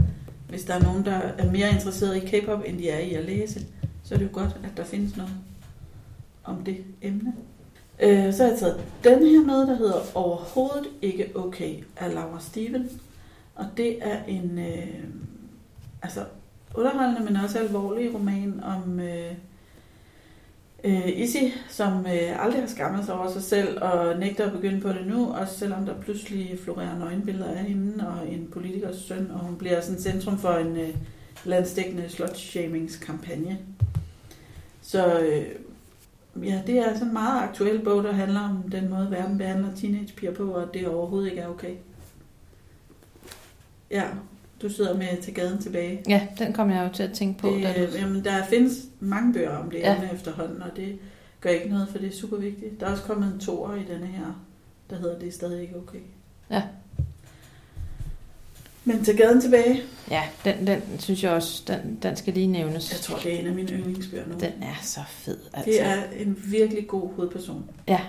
[0.48, 3.24] Hvis der er nogen, der er mere interesseret i K-pop, end de er i at
[3.24, 3.66] læse,
[4.02, 5.32] så er det jo godt, at der findes noget
[6.44, 7.34] om det emne.
[8.00, 12.40] Øh, så har jeg taget den her med, der hedder Overhovedet ikke okay af Laura
[12.40, 12.90] Steven.
[13.54, 15.04] Og det er en øh,
[16.02, 16.20] altså
[16.74, 19.32] underholdende, men også alvorlig roman om øh,
[20.84, 24.80] øh, Izzy, som øh, aldrig har skammet sig over sig selv og nægter at begynde
[24.80, 29.30] på det nu, også selvom der pludselig florerer nøgenbilleder af hende og en politikers søn,
[29.34, 30.94] og hun bliver sådan centrum for en øh,
[31.44, 33.58] landstækkende slutshamingskampagne.
[34.82, 35.46] Så øh,
[36.44, 39.74] ja, det er sådan en meget aktuel bog, der handler om den måde, verden behandler
[39.74, 41.74] teenagepiger på, og det overhovedet ikke er okay.
[43.90, 44.04] Ja,
[44.62, 46.02] du sidder med til gaden tilbage.
[46.08, 47.48] ja, den kom jeg jo til at tænke på.
[47.48, 47.80] Det, da du...
[47.80, 50.10] øh, jamen, der findes mange bøger om det ja.
[50.12, 50.98] efterhånden, og det
[51.40, 52.80] gør ikke noget, for det er super vigtigt.
[52.80, 54.44] Der er også kommet en toer i denne her,
[54.90, 55.98] der hedder Det er stadig ikke okay.
[56.50, 56.62] Ja.
[58.88, 62.92] Men til gaden tilbage, Ja, den, den synes jeg også, den, den skal lige nævnes.
[62.92, 64.34] jeg tror, det er en af mine yndlingsbøger nu.
[64.34, 65.70] Den er så fed, altså.
[65.70, 67.64] Det er en virkelig god hovedperson.
[67.88, 68.00] Ja,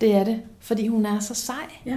[0.00, 0.40] det er det.
[0.60, 1.54] Fordi hun er så sej.
[1.86, 1.96] Ja.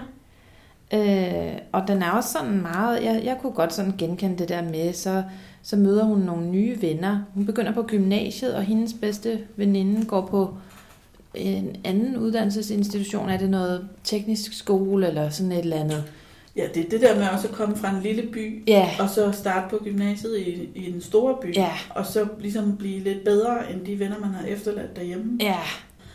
[0.94, 4.62] Øh, og den er også sådan meget, jeg, jeg kunne godt sådan genkende det der
[4.62, 5.24] med, så,
[5.62, 7.20] så møder hun nogle nye venner.
[7.34, 10.58] Hun begynder på gymnasiet, og hendes bedste veninde går på
[11.34, 13.30] en anden uddannelsesinstitution.
[13.30, 16.04] Er det noget teknisk skole eller sådan et eller andet?
[16.56, 19.10] Ja, det er det der med også at komme fra en lille by, Ja, og
[19.10, 23.24] så starte på gymnasiet i, i en stor by, ja, og så ligesom blive lidt
[23.24, 25.38] bedre end de venner, man har efterladt derhjemme.
[25.42, 25.58] ja.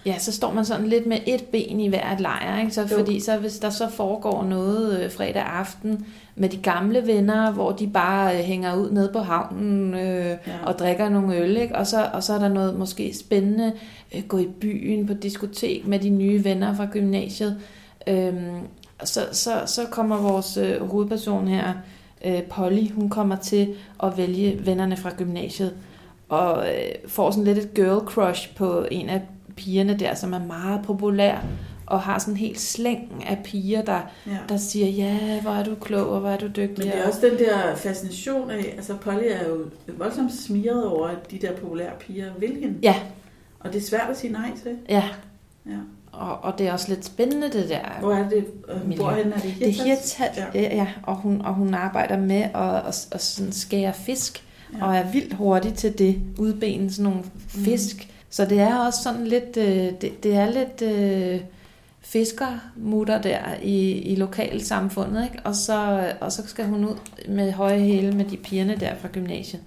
[0.07, 2.73] Ja, så står man sådan lidt med et ben i hver lejr, ikke?
[2.73, 2.87] Så, Jo.
[2.87, 7.73] fordi så hvis der så foregår noget øh, fredag aften med de gamle venner, hvor
[7.73, 10.37] de bare øh, hænger ud nede på havnen øh, Ja.
[10.67, 11.77] og drikker nogle øl, ikke?
[11.77, 13.73] Og, så, og så er der noget måske spændende,
[14.15, 17.57] øh, gå i byen på diskotek med de nye venner fra gymnasiet.
[18.07, 18.57] Øhm,
[19.05, 21.73] så, så, så kommer vores øh, hovedperson her,
[22.25, 25.75] øh, Polly, hun kommer til at vælge vennerne fra gymnasiet,
[26.29, 29.23] og øh, får sådan lidt et girl crush på en af
[29.57, 31.39] pigerne der, som er meget populær,
[31.87, 34.37] og har sådan en helt slæng af piger, der, ja.
[34.49, 36.69] der siger, ja, hvor er du klog, og hvor er du dygtig.
[36.79, 39.65] Men det er og- også den der fascination af, altså Polly er jo
[39.99, 42.75] voldsomt smiret over, at de der populære piger vil hende.
[42.83, 42.95] Ja,
[43.61, 44.77] Og det er svært at sige nej til.
[44.89, 45.05] ja.
[45.67, 45.73] Ja.
[46.19, 48.01] Og, og det er også lidt spændende, det der.
[48.01, 49.35] Hvor er det, øh, henne?
[49.35, 49.73] Er det Det er
[50.55, 50.77] Ja.
[50.77, 50.87] ja.
[51.03, 54.79] og hun, og hun arbejder med at, at, at sådan skære fisk, Ja.
[54.79, 54.85] ja.
[54.85, 57.97] og er vildt hurtig til det, udbene sådan nogle fisk.
[57.97, 58.13] Mm.
[58.31, 61.41] Så det er også sådan lidt, øh, det, det er lidt øh,
[62.01, 65.39] fiskermutter der i, i lokalsamfundet, ikke?
[65.45, 66.97] Og, så, og så skal hun ud
[67.29, 69.63] med høje hæle med de pigerne der fra gymnasiet.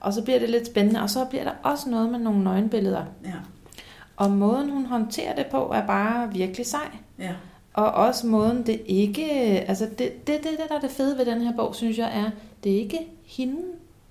[0.00, 3.04] Og så bliver det lidt spændende, og så bliver der også noget med nogle nøgenbilleder.
[3.24, 3.30] Ja.
[4.16, 6.88] Og måden hun håndterer det på er bare virkelig sej.
[7.18, 7.32] ja.
[7.74, 9.24] Og også måden det ikke...
[9.68, 12.10] Altså det, det, det, det der er det fede ved den her bog, synes jeg,
[12.14, 12.30] er,
[12.64, 13.56] det er ikke hende,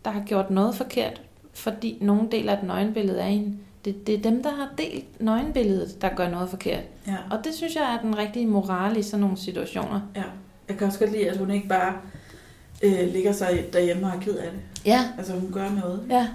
[0.05, 1.21] der har gjort noget forkert,
[1.53, 3.57] fordi nogen deler et nøgenbillede af hende.
[3.85, 6.83] Det, det er dem, der har delt nøgenbilledet, der gør noget forkert.
[7.07, 7.15] ja.
[7.31, 10.01] Og det synes jeg er den rigtige moral i sådan nogle situationer.
[10.15, 10.23] ja.
[10.69, 11.93] Jeg kan også godt lide, at hun ikke bare
[12.83, 14.59] øh, ligger sig derhjemme og er ked af det.
[14.85, 16.03] Ja, Altså hun gør noget.
[16.09, 16.27] ja.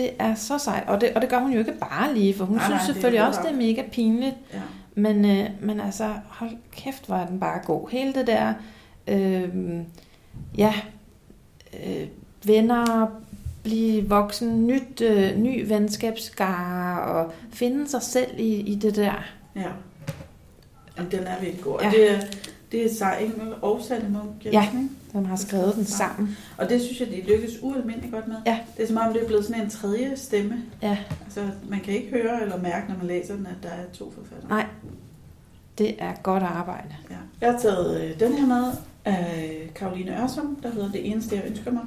[0.00, 0.88] Det er så sejt.
[0.88, 2.78] Og det, og det gør hun jo ikke bare lige, for hun Nej, nej, nej,
[2.78, 4.36] synes det er selvfølgelig godt også, det er mega pinligt.
[4.54, 4.60] Ja.
[4.94, 7.88] Men, øh, men altså, hold kæft, hvor er den bare god.
[7.90, 8.54] Hele det der,
[9.08, 9.48] øh,
[10.58, 10.74] ja,
[11.86, 12.06] øh,
[12.44, 13.06] venner,
[13.62, 19.24] blive voksen, nyt, øh, ny venskabsskare og finde sig selv i, i det der.
[19.56, 19.68] ja.
[20.96, 21.72] Jamen, den er virkelig god.
[21.74, 21.90] Og Ja.
[21.90, 24.44] det Det er Sara Engel og Sanne Munk.
[24.44, 24.94] Jensen, ikke?
[25.12, 26.36] som har skrevet den sammen.
[26.58, 28.36] Og det synes jeg, de lykkes ualmindeligt godt med.
[28.46, 28.58] Ja.
[28.76, 30.62] Det er som om, det er blevet sådan en tredje stemme.
[30.82, 33.84] Ja, Altså, man kan ikke høre eller mærke, når man læser den, at der er
[33.92, 34.48] to forfattere.
[34.48, 34.66] Nej.
[35.78, 36.94] det er godt arbejde.
[37.10, 37.16] Ja.
[37.40, 38.64] Jeg har taget øh, den her med
[39.04, 41.82] af Karoline Ørsum, der hedder Det eneste, jeg ønsker mig.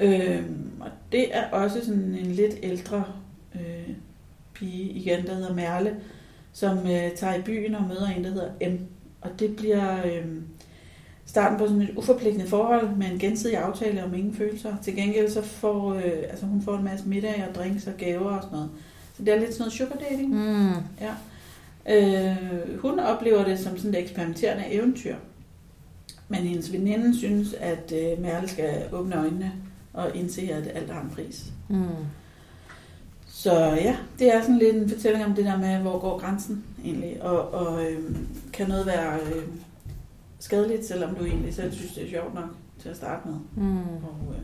[0.00, 3.04] Øhm, og det er også sådan en lidt ældre
[3.54, 3.94] øh,
[4.54, 5.96] pige igen, der hedder Merle,
[6.52, 8.78] som øh, tager i byen og møder en, der hedder M.
[9.22, 10.26] Og det bliver øh,
[11.26, 14.76] starten på sådan et uforpligtende forhold med en gensidig aftale om ingen følelser.
[14.82, 18.30] Til gengæld så får øh, altså hun får en masse middag og drinks og gaver
[18.30, 18.70] og sådan noget.
[19.16, 20.34] Så det er lidt sådan noget sugar dating.
[20.34, 20.72] Mm.
[21.00, 21.14] Ja.
[21.88, 25.16] Øh, hun oplever det som sådan et eksperimenterende eventyr.
[26.28, 29.52] Men hendes veninde synes, at øh, Merle skal åbne øjnene
[29.92, 31.44] og indse, at alt har en pris.
[31.68, 31.86] Mm.
[33.34, 36.64] Så ja, det er sådan lidt en fortælling om det der med, hvor går grænsen
[36.84, 37.22] egentlig.
[37.22, 37.98] Og, og øh,
[38.52, 39.42] kan noget være øh,
[40.38, 42.48] skadeligt, selvom du egentlig selv synes, det er sjovt nok
[42.82, 43.34] til at starte med.
[43.56, 43.78] Mm.
[43.78, 44.40] Og, øh,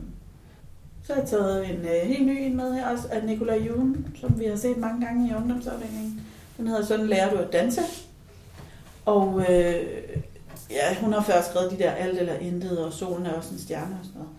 [1.03, 4.07] så har jeg taget en øh, helt ny en med her også, af Nicolai Julen,
[4.21, 6.21] som vi har set mange gange i ungdomsafdelingen.
[6.57, 7.81] Den hedder Sådan lærer du at danse.
[9.05, 9.75] Og øh,
[10.71, 13.59] ja, hun har først skrevet de der alt eller intet, og solen er også en
[13.59, 14.38] stjerne og sådan noget.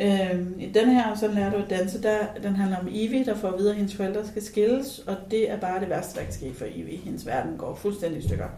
[0.00, 3.34] Øh, I den her, så lærer du at danse, der, den handler om Ivy, der
[3.34, 6.24] får at vide, at hendes forældre skal skilles, og det er bare det værste, der
[6.24, 6.98] kan ske for Ivy.
[7.04, 8.48] Hendes verden går fuldstændig i stykker.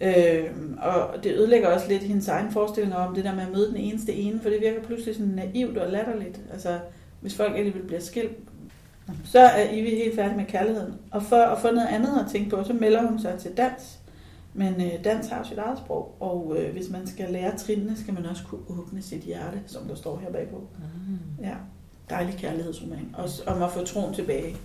[0.00, 3.68] Øh, og det ødelægger også lidt hendes egen forestilling om det der med at møde
[3.68, 6.40] den eneste ene, for det virker pludselig sådan naivt og latterligt.
[6.52, 6.78] Altså,
[7.20, 8.36] hvis folk alligevel bliver skilt,
[9.24, 10.94] så er Ivy helt færdig med kærligheden.
[11.10, 13.97] Og for at få noget andet at tænke på, så melder hun sig til dans.
[14.58, 18.14] Men øh, dans har sit eget sprog, og øh, hvis man skal lære trinene, skal
[18.14, 20.56] man også kunne åbne sit hjerte, som der står her bagpå.
[20.78, 21.44] Mm.
[21.44, 21.54] Ja,
[22.10, 23.14] dejlig kærlighedsroman.
[23.18, 24.56] Også om at få troen tilbage.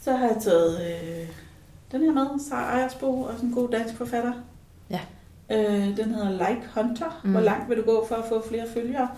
[0.00, 1.28] Så har jeg taget øh,
[1.92, 4.32] den her med, Sara Ejersbo, også en god dansk forfatter.
[4.90, 5.00] Ja.
[5.50, 7.20] Øh, den hedder Like Hunter.
[7.24, 7.30] Mm.
[7.30, 9.08] Hvor langt vil du gå for at få flere følgere?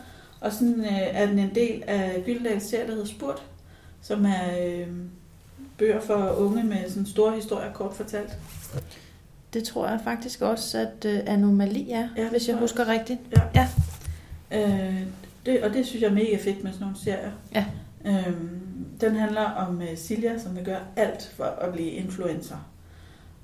[0.40, 3.42] Og sådan øh, er den en del af Gyldendals serie, der hedder Spurt,
[4.00, 4.88] som er øh,
[5.78, 8.38] bøger for unge med sådan store historier kort fortalt.
[9.54, 12.60] Det tror jeg faktisk også, at øh, anomali er, Ja, ja, hvis jeg tror jeg
[12.60, 13.20] husker rigtigt.
[14.52, 15.02] Øh,
[15.46, 17.30] det, og det synes jeg er mega fedt med sådan nogle serier.
[17.54, 17.64] Ja.
[18.04, 18.60] Øhm,
[19.00, 22.70] den handler om uh, Silja, som vil gøre alt for at blive influencer.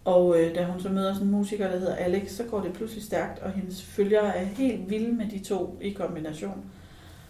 [0.04, 2.72] Og øh, da hun så møder sådan en musiker, der hedder Alex, så går det
[2.72, 6.64] pludselig stærkt, og hendes følgere er helt vilde med de to i kombination.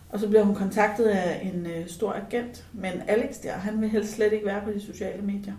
[0.08, 3.88] Og så bliver hun kontaktet af en øh, stor agent, men Alex der, han vil
[3.88, 5.54] helst slet ikke være på de sociale medier.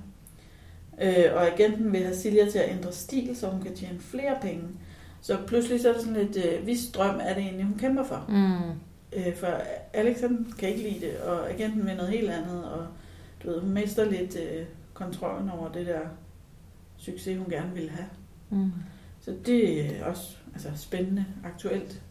[1.02, 4.38] Øh, og agenten vil have Silja til at ændre stil, så hun kan tjene flere
[4.42, 4.64] penge.
[5.22, 8.04] Så pludselig så er det sådan lidt, øh, hvis drøm er det egentlig, hun kæmper
[8.04, 8.26] for.
[8.30, 8.72] Mm.
[9.14, 9.48] Øh, for
[9.94, 12.88] Alex han kan ikke lide det, og agenten vil noget helt andet, og
[13.44, 16.00] du ved, hun mister lidt øh, kontrollen over det der
[16.98, 18.08] succes, hun gerne ville have.
[18.50, 18.72] Mm.
[19.22, 22.02] Så det er også altså, spændende, aktuelt.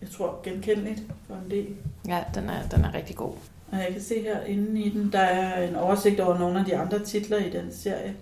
[0.00, 1.76] Jeg tror genkendeligt for en del.
[2.08, 3.34] Ja, den er, den er rigtig god.
[3.72, 6.64] Og jeg kan se her inde i den, der er en oversigt over nogle af
[6.64, 8.14] de andre titler i den serie.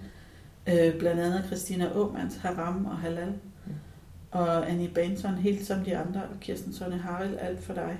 [0.66, 3.32] Øh, blandt andet Christina Åmans Haram og Halal.
[3.66, 3.72] Mm.
[4.30, 6.20] Og Annie Banton, helt som de andre.
[6.22, 7.96] Og Kirsten Sonne Harald, alt for dig.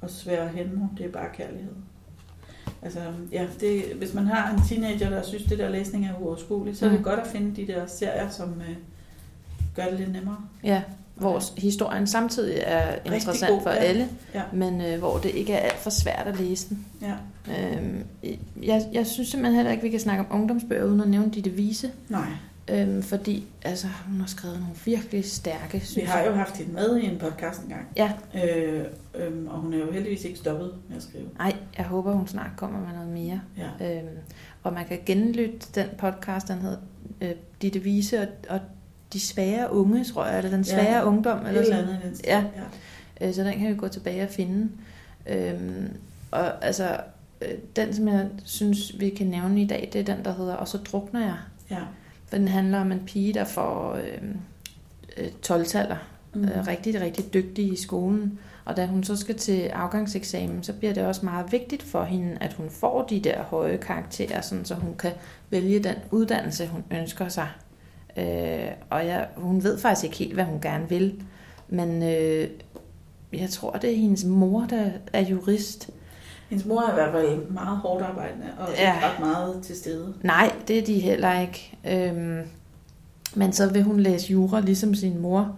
[0.00, 1.72] Og Svære Henmo, det er bare kærlighed.
[2.82, 3.00] Altså,
[3.32, 6.84] ja, det, hvis man har en teenager, der synes, det der læsning er uoverskueligt, så
[6.86, 7.04] er det Mm.
[7.04, 8.76] godt at finde de der serier, som øh,
[9.76, 10.36] gør det lidt nemmere.
[10.64, 10.82] Ja,
[11.14, 13.76] hvor historien samtidig er interessant god, for ja.
[13.76, 14.42] alle, Ja.
[14.52, 16.86] men øh, hvor det ikke er for svært at læse den.
[17.02, 17.14] Ja.
[17.76, 18.04] Øhm,
[18.62, 21.50] jeg, jeg synes simpelthen heller ikke, vi kan snakke om ungdomsbøger uden at nævne Ditte
[21.50, 22.28] Vise, Nej,
[22.70, 26.28] øhm, fordi altså, hun har skrevet nogle virkelig stærke, vi synes har jeg.
[26.30, 27.86] jo haft hende med i en podcast engang.
[27.96, 28.12] Ja.
[28.44, 31.24] Øh, øhm, og hun er jo heldigvis ikke stoppet med at skrive.
[31.40, 33.40] Ej, jeg håber, hun snart kommer med noget mere.
[33.80, 33.96] Ja.
[33.98, 34.08] Øhm,
[34.62, 36.78] og man kan genlytte den podcast, den hedder
[37.20, 37.30] øh,
[37.62, 38.60] Ditte Vise og, og
[39.12, 41.46] de svære unge, tror jeg, eller den svære Ja, ungdom.
[41.46, 41.78] Eller sådan.
[41.88, 42.20] andet.
[42.24, 42.44] Ja.
[43.20, 43.28] ja.
[43.28, 44.68] Øh, Så den kan vi gå tilbage og finde.
[45.26, 45.96] Øhm,
[46.30, 47.00] og altså,
[47.40, 50.54] øh, den som jeg synes, vi kan nævne i dag, det er den, der hedder
[50.54, 51.36] Og så drukner jeg.
[51.70, 51.80] ja.
[52.26, 54.22] For den handler om en pige, der får øh,
[55.16, 55.96] øh, 12-taller.
[56.34, 56.40] Mm.
[56.40, 56.48] Mm.
[56.48, 58.38] Øh, rigtig, rigtig dygtig i skolen.
[58.64, 62.36] Og da hun så skal til afgangseksamen, så bliver det også meget vigtigt for hende,
[62.40, 65.12] at hun får de der høje karakterer, sådan, så hun kan
[65.50, 67.48] vælge den uddannelse, hun ønsker sig.
[68.16, 71.22] Øh, og jeg, hun ved faktisk ikke helt, hvad hun gerne vil.
[71.68, 72.48] Men øh,
[73.40, 75.90] jeg tror, det er hendes mor, der er jurist.
[76.48, 78.94] Hendes mor er i hvert fald meget hårdt arbejdende, og Ja.
[79.02, 80.14] ret meget til stede.
[80.22, 81.78] Nej, det er de heller ikke.
[81.88, 82.40] Øhm,
[83.34, 85.56] men så vil hun læse jura ligesom sin mor,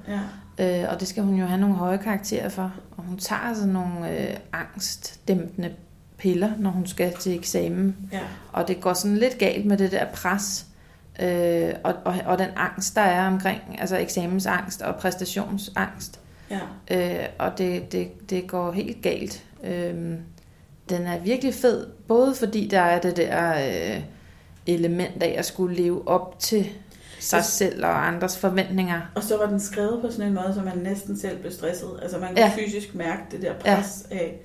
[0.58, 0.82] Ja.
[0.84, 2.72] øh, og det skal hun jo have nogle høje karakterer for.
[2.96, 5.70] Og hun tager sådan nogle øh, angstdæmpende
[6.18, 7.96] piller, når hun skal til eksamen.
[8.12, 8.20] ja.
[8.52, 10.66] Og det går sådan lidt galt med det der pres.
[11.22, 16.20] Øh, og, og, og den angst, der er omkring, altså eksamensangst og præstationsangst.
[16.50, 16.58] Ja.
[16.90, 19.44] Øh, og det, det, det går helt galt.
[19.64, 19.94] Øh,
[20.88, 23.54] den er virkelig fed, både fordi der er det der
[23.96, 24.02] øh,
[24.66, 26.66] element af at skulle leve op til
[27.20, 29.00] sig selv og andres forventninger.
[29.14, 31.88] Og så var den skrevet på sådan en måde, så man næsten selv blev stresset.
[32.02, 32.52] Altså man kunne Ja.
[32.56, 34.16] fysisk mærke det der pres ja.
[34.16, 34.40] af,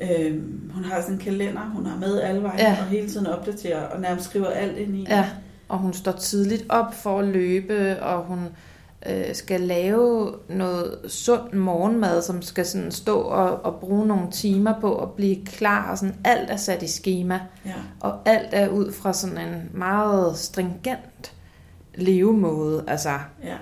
[0.00, 2.76] øhm, hun har sådan en kalender, hun har med alle vejen, ja.
[2.80, 5.06] og hele tiden opdaterer, og nærmest skriver alt ind i.
[5.08, 5.28] Ja,
[5.68, 8.48] og hun står tidligt op for at løbe, og hun
[9.06, 14.80] øh, skal lave noget sund morgenmad, som skal sådan stå og, og bruge nogle timer
[14.80, 17.74] på at blive klar, og sådan alt er sat i schema, ja.
[18.00, 21.32] og alt er ud fra sådan en meget stringent
[21.94, 23.10] levemåde, altså
[23.44, 23.56] ja.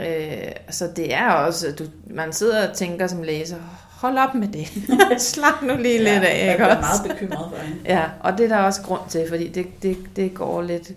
[0.00, 3.56] Øh, så det er også, du, man sidder og tænker som læser,
[3.90, 4.68] hold op med det.
[5.32, 7.02] Slap nu lige lidt af, Jeg ikke er også?
[7.02, 7.80] meget bekymret for hende.
[7.84, 10.92] Ja, og det er der også grund til, fordi det, det, det, går, lidt,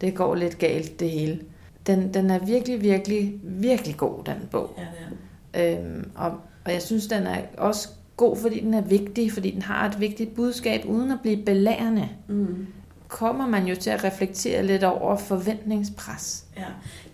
[0.00, 1.40] det går lidt galt, det hele.
[1.86, 4.74] Den, den er virkelig, virkelig, virkelig god, den bog.
[4.78, 5.78] Ja, det er.
[5.78, 6.30] Øhm, og,
[6.64, 10.00] og jeg synes, den er også god, fordi den er vigtig, fordi den har et
[10.00, 12.08] vigtigt budskab, uden at blive belærende.
[12.28, 12.66] Mm.
[13.08, 16.44] Kommer man jo til at reflektere lidt over forventningspres.
[16.56, 16.64] Ja.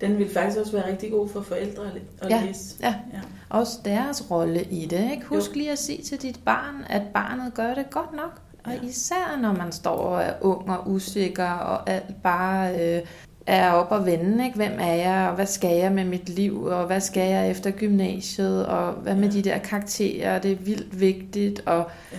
[0.00, 2.42] Den ville faktisk også være rigtig god for forældre at at Ja.
[2.46, 2.76] læse.
[2.80, 2.94] Ja.
[3.12, 3.20] ja.
[3.48, 5.10] Også deres rolle i det.
[5.12, 5.26] Ikke?
[5.26, 5.58] Husk Jo.
[5.58, 8.40] lige at sige til dit barn, at barnet gør det godt nok.
[8.64, 8.88] Og Ja.
[8.88, 13.02] især når man står og er ung og usikker, og alt bare øh,
[13.46, 14.44] er op og vende.
[14.44, 14.56] Ikke?
[14.56, 17.70] Hvem er jeg, og hvad skal jeg med mit liv, og hvad skal jeg efter
[17.70, 19.36] gymnasiet, og hvad med Ja.
[19.38, 22.18] de der karakterer, det er vildt vigtigt, og ja.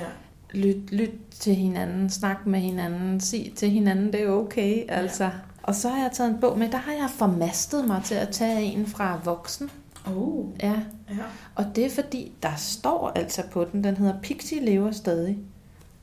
[0.60, 5.24] lyt, lyt til hinanden, snak med hinanden, sig til hinanden, det er okay, altså.
[5.24, 5.30] Ja.
[5.64, 8.30] Og så har jeg taget en bog med, der har jeg formastet mig til at
[8.30, 9.70] tage en fra voksen.
[10.16, 10.74] Oh, Ja,
[11.10, 11.16] ja.
[11.56, 15.38] og det er fordi, der står altså på den, den hedder Pixie lever stadig.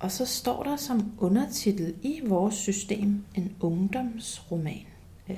[0.00, 4.86] Og så står der som undertitel i vores system en ungdomsroman.
[5.28, 5.34] Ja.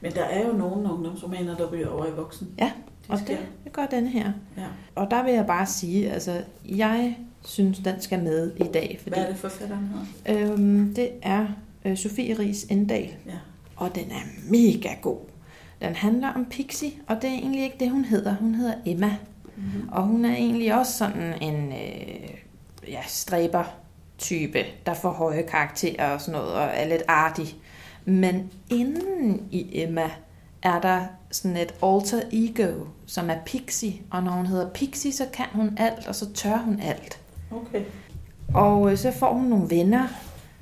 [0.00, 2.48] Men der er jo nogle ungdomsromaner, der ryger over i voksen.
[2.58, 2.72] Ja,
[3.08, 4.32] og det, det gør den her.
[4.56, 4.66] Ja.
[4.94, 8.98] Og der vil jeg bare sige, altså, jeg synes, den skal med i dag.
[9.02, 9.90] Fordi, Hvad er det forfatteren
[10.26, 10.52] hedder?
[10.52, 11.46] Øhm, det er
[11.84, 13.32] øh, Sofie Ries Endal, Ja.
[13.76, 15.18] og den er mega god.
[15.82, 18.36] Den handler om Pixie, og det er egentlig ikke det, hun hedder.
[18.36, 19.16] Hun hedder Emma.
[19.56, 19.88] Mm-hmm.
[19.92, 22.30] Og hun er egentlig også sådan en øh,
[22.88, 27.56] ja, stræber-type, der får høje karakterer og sådan noget, og er lidt artig.
[28.08, 30.10] Men inden i Emma
[30.62, 31.00] er der
[31.30, 33.92] sådan et alter ego, som er Pixie.
[34.10, 37.18] Og når hun hedder Pixie, så kan hun alt, og så tør hun alt.
[37.50, 37.82] Okay.
[38.54, 40.06] Og øh, så får hun nogle venner,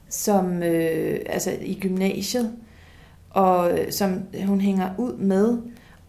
[0.08, 2.52] som øh, altså i gymnasiet,
[3.30, 5.58] og øh, som hun hænger ud med.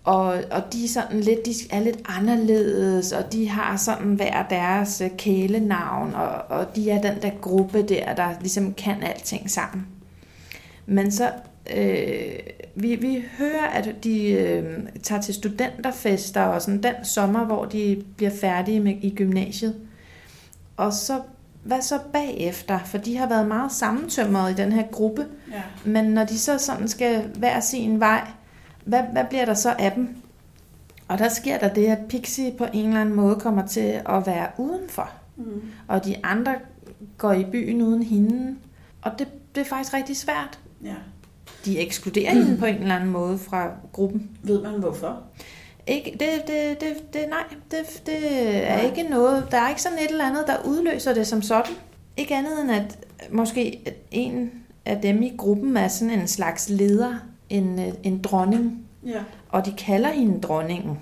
[0.03, 4.47] Og, og de er sådan lidt, de er lidt anderledes, og de har sådan hver
[4.47, 9.51] deres øh, kælenavn, og, og de er den der gruppe der, der ligesom kan alting
[9.51, 9.87] sammen.
[10.85, 11.31] Men så,
[11.75, 12.39] øh,
[12.75, 18.03] vi, vi hører, at de øh, tager til studenterfester og sådan den sommer, hvor de
[18.17, 19.75] bliver færdige med, i gymnasiet.
[20.77, 21.21] Og så,
[21.63, 22.79] hvad så bagefter?
[22.85, 25.25] For de har været meget sammentømret i den her gruppe.
[25.51, 25.61] Ja.
[25.85, 28.27] Men når de så sådan skal hver sin vej,
[28.85, 30.15] hvad, hvad bliver der så af dem?
[31.07, 34.27] Og der sker der det, at Pixie på en eller anden måde kommer til at
[34.27, 35.09] være udenfor.
[35.37, 35.61] Mm.
[35.87, 36.55] Og de andre
[37.17, 38.55] går i byen uden hende.
[39.01, 40.59] Og det, det er faktisk rigtig svært.
[40.83, 40.95] Ja.
[41.65, 42.43] De ekskluderer mm.
[42.43, 44.29] hende på en eller anden måde fra gruppen.
[44.43, 45.21] Ved man hvorfor?
[45.87, 48.17] Ikke, det, det, det, det, nej, det, det
[48.71, 48.85] er Nej.
[48.85, 49.47] ikke noget.
[49.51, 51.73] Der er ikke sådan et eller andet, der udløser det som sådan.
[52.17, 52.97] Ikke andet end, at
[53.31, 54.51] måske en
[54.85, 57.13] af dem i gruppen er sådan en slags leder,
[57.49, 59.19] en, en dronning, Ja.
[59.49, 60.99] og de kalder hende dronningen.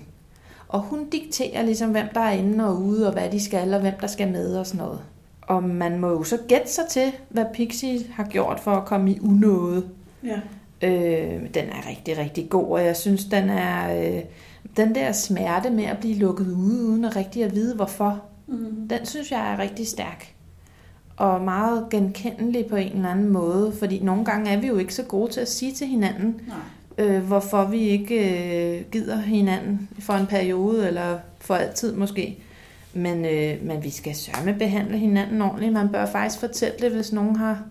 [0.68, 3.80] Og hun dikterer ligesom, hvem der er inde og ude, og hvad de skal, og
[3.80, 5.00] hvem der skal med og sådan noget.
[5.46, 9.10] Og man må jo så gætte sig til, hvad Pixie har gjort for at komme
[9.10, 9.84] i unåde.
[10.24, 10.40] Ja.
[10.88, 14.02] Øh, den er rigtig, rigtig god, og jeg synes, den er...
[14.16, 14.22] Øh,
[14.76, 18.88] den der smerte med at blive lukket ude, uden at rigtig at vide hvorfor, Mm.
[18.90, 20.34] den synes jeg er rigtig stærk.
[21.16, 24.94] Og meget genkendelig på en eller anden måde, fordi nogle gange er vi jo ikke
[24.94, 26.40] så gode til at sige til hinanden,
[26.98, 27.06] Nej.
[27.06, 28.16] øh, hvorfor vi ikke
[28.78, 32.38] øh, gider hinanden for en periode, eller for altid måske.
[32.94, 35.72] Men, øh, men vi skal sørme behandle hinanden ordentligt.
[35.72, 37.62] Man bør faktisk fortælle det, hvis nogen har...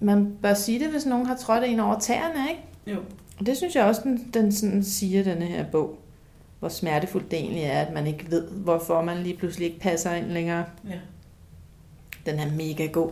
[0.00, 2.62] Man bør sige det, hvis nogen har trådt en over tæerne, ikke?
[2.86, 3.02] Jo.
[3.38, 5.98] Og det synes jeg også, den, den sådan siger, denne her bog.
[6.58, 10.12] Hvor smertefuldt det egentlig er, at man ikke ved, hvorfor man lige pludselig ikke passer
[10.12, 10.64] ind længere.
[10.88, 10.98] Ja.
[12.26, 13.10] Den er mega god.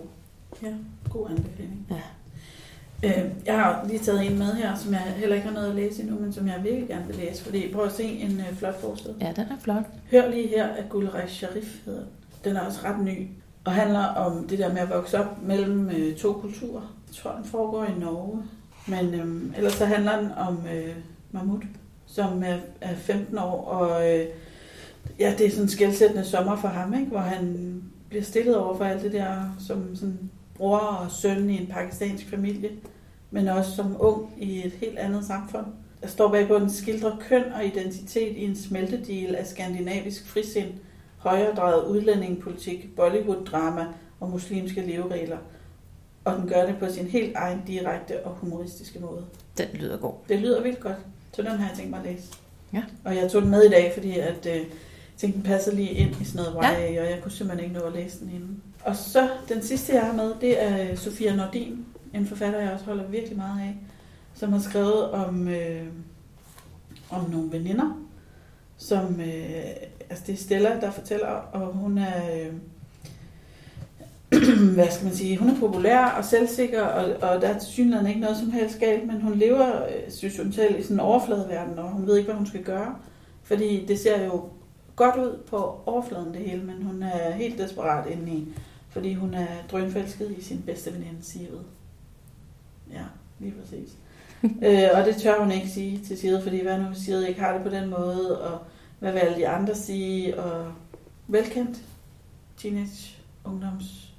[0.63, 0.73] Ja.
[1.11, 1.87] God anbefaling.
[1.91, 2.01] Ja.
[3.05, 5.75] Øh, jeg har lige taget en med her, som jeg heller ikke har noget at
[5.75, 7.45] læse endnu, men som jeg virkelig gerne vil læse.
[7.45, 9.15] Fordi prøv at se en øh, flot forsted.
[9.21, 9.85] Ja, den er flot.
[10.11, 12.09] Hør lige her, at Gulrich Sharif hedder den.
[12.45, 13.29] Den er også ret ny.
[13.65, 16.97] Og handler om det der med at vokse op mellem øh, to kulturer.
[17.09, 18.43] Jeg tror, den foregår i Norge.
[18.87, 20.95] Men øhm, ellers så handler den om øh,
[21.31, 21.61] Mahmoud,
[22.07, 24.27] som er, er 15 år, og øh,
[25.19, 27.07] ja, det er sådan en skældsættende sommer for ham, ikke?
[27.07, 30.31] hvor han bliver stillet over for alt det der, som sådan
[30.63, 32.71] bror og søn i en pakistansk familie,
[33.31, 35.67] men også som ung i et helt andet samfund.
[36.03, 40.69] Der står bag på den skildrer køn og identitet i en smeltedil af skandinavisk frisind,
[41.17, 43.87] højredrejet udlændingepolitik, Bollywood-drama
[44.21, 45.39] og muslimske leveregler.
[46.25, 49.25] Og den gør det på sin helt egen direkte og humoristiske måde.
[49.59, 50.15] Den lyder god.
[50.29, 50.99] Det lyder vildt godt,
[51.33, 52.29] så den har jeg tænkt mig at læse.
[52.73, 52.83] Ja.
[53.05, 54.67] Og jeg tog den med i dag, fordi at, øh, jeg
[55.17, 57.87] tænkte, den passer lige ind i sådan noget YA, og jeg kunne simpelthen ikke nå
[57.87, 58.63] at læse den inden.
[58.85, 62.73] Og så den sidste, jeg har med, det er øh, Sofia Nordin, en forfatter, jeg
[62.73, 63.77] også holder virkelig meget af,
[64.35, 65.87] som har skrevet om, øh,
[67.11, 68.03] om nogle veninder,
[68.77, 69.67] som, øh,
[70.11, 72.53] altså det er Stella, der fortæller, og hun er, øh,
[74.75, 78.21] hvad skal man sige, hun er populær og selvsikker, og, og der er til ikke
[78.21, 81.79] noget som helst galt, men hun lever, øh, synes hun selv, i sådan en overfladeverden,
[81.79, 82.95] og hun ved ikke, hvad hun skal gøre,
[83.43, 84.45] fordi det ser jo
[84.97, 88.49] godt ud på overfladen det hele, men hun er helt desperat inde i,
[88.93, 91.65] fordi hun er drønforelsket i sin bedste veninde, Sigrid.
[92.93, 93.03] Ja,
[93.39, 93.97] lige præcis.
[94.67, 97.41] øh, og det tør hun ikke sige til Sigrid, fordi hvad nu hvis Sigrid ikke
[97.41, 98.59] har det på den måde, og
[98.99, 100.73] hvad vil alle de andre sige, og
[101.29, 101.79] velkendt
[102.57, 104.15] teenage ungdoms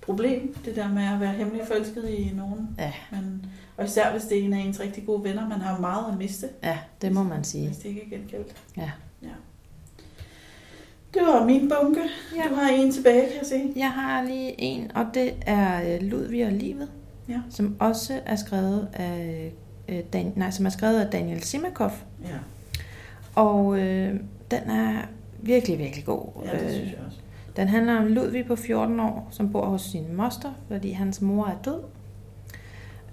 [0.00, 2.68] problem, det der med at være hemmelig forelsket i nogen.
[2.78, 2.92] Ja.
[3.10, 3.46] Men,
[3.76, 6.18] og især hvis det er en af ens rigtig gode venner, man har meget at
[6.18, 6.48] miste.
[6.62, 7.66] Ja, det må man sige.
[7.66, 8.62] Hvis det ikke er gengældt.
[8.76, 8.90] Ja.
[11.14, 12.00] Det var min bunke.
[12.36, 12.48] Ja.
[12.50, 13.72] Du har en tilbage, kan jeg se.
[13.76, 16.90] Jeg har lige en, og det er øh, Ludvig og livet,
[17.28, 17.40] ja.
[17.50, 19.52] som også er skrevet af
[19.88, 21.90] øh, Dan, nej, som er skrevet af Daniel Simakov.
[22.24, 22.28] Ja.
[23.34, 24.14] Og øh,
[24.50, 25.02] den er
[25.42, 26.26] virkelig, virkelig god.
[26.44, 27.18] Ja, det Øh, synes jeg også.
[27.56, 31.46] Den handler om Ludvig på 14 år, som bor hos sin moster, fordi hans mor
[31.46, 31.80] er død.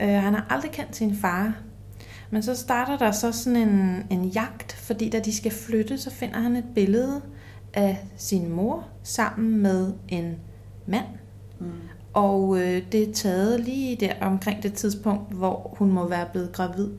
[0.02, 1.54] Øh, han har aldrig kendt sin far.
[2.30, 6.12] Men så starter der så sådan en, en jagt, fordi da de skal flytte, så
[6.12, 7.22] finder han et billede
[7.74, 10.36] af sin mor sammen med en
[10.86, 11.06] mand.
[11.60, 11.72] Mm.
[12.14, 16.52] Og øh, det er taget lige der omkring det tidspunkt, hvor hun må være blevet
[16.52, 16.90] gravid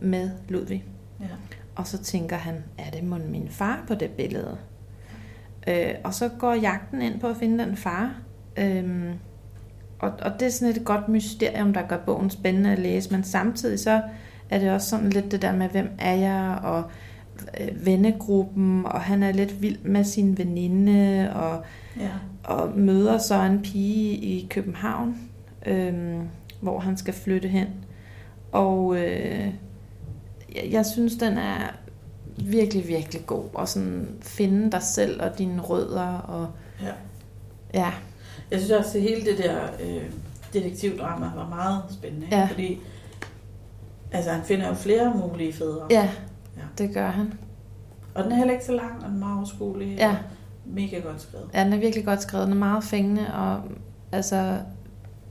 [0.00, 0.84] med Ludvig.
[1.20, 1.26] Ja.
[1.74, 4.58] Og så tænker han, er det mon min far på det billede?
[5.68, 8.14] Øh, og så går jagten ind på at finde den far.
[8.56, 9.12] Øhm,
[9.98, 13.24] og, og det er sådan et godt mysterium, der gør bogen spændende at læse, men
[13.24, 14.02] samtidig så
[14.50, 16.84] er det også sådan lidt det der med, hvem er jeg, og
[17.74, 21.62] vennegruppen, og han er lidt vild med sin veninde, og,
[22.00, 22.10] Ja.
[22.44, 25.16] og møder så en pige i København,
[25.66, 26.20] øhm,
[26.60, 27.66] hvor han skal flytte hen.
[28.52, 29.46] Og øh,
[30.54, 31.58] jeg, jeg synes, den er
[32.44, 33.44] virkelig, virkelig god.
[33.54, 36.06] Og sådan finde dig selv og dine rødder.
[36.18, 36.48] Og,
[36.82, 36.92] ja.
[37.74, 37.90] ja,
[38.50, 40.02] Jeg synes også, at hele det der øh,
[40.52, 42.26] detektivdrama var meget spændende.
[42.30, 42.46] Ja.
[42.50, 42.78] Fordi
[44.12, 45.86] altså, han finder jo flere mulige fædre.
[45.90, 46.08] ja,
[46.58, 46.84] Ja.
[46.84, 47.32] det gør han.
[48.14, 49.96] Og den er heller ikke så lang, og den er meget overskuelig.
[49.98, 50.16] Ja.
[50.66, 51.46] Mega godt skrevet.
[51.54, 52.46] Ja, den er virkelig godt skrevet.
[52.46, 53.34] Den er meget fængende.
[53.34, 53.60] Og
[54.12, 54.58] altså,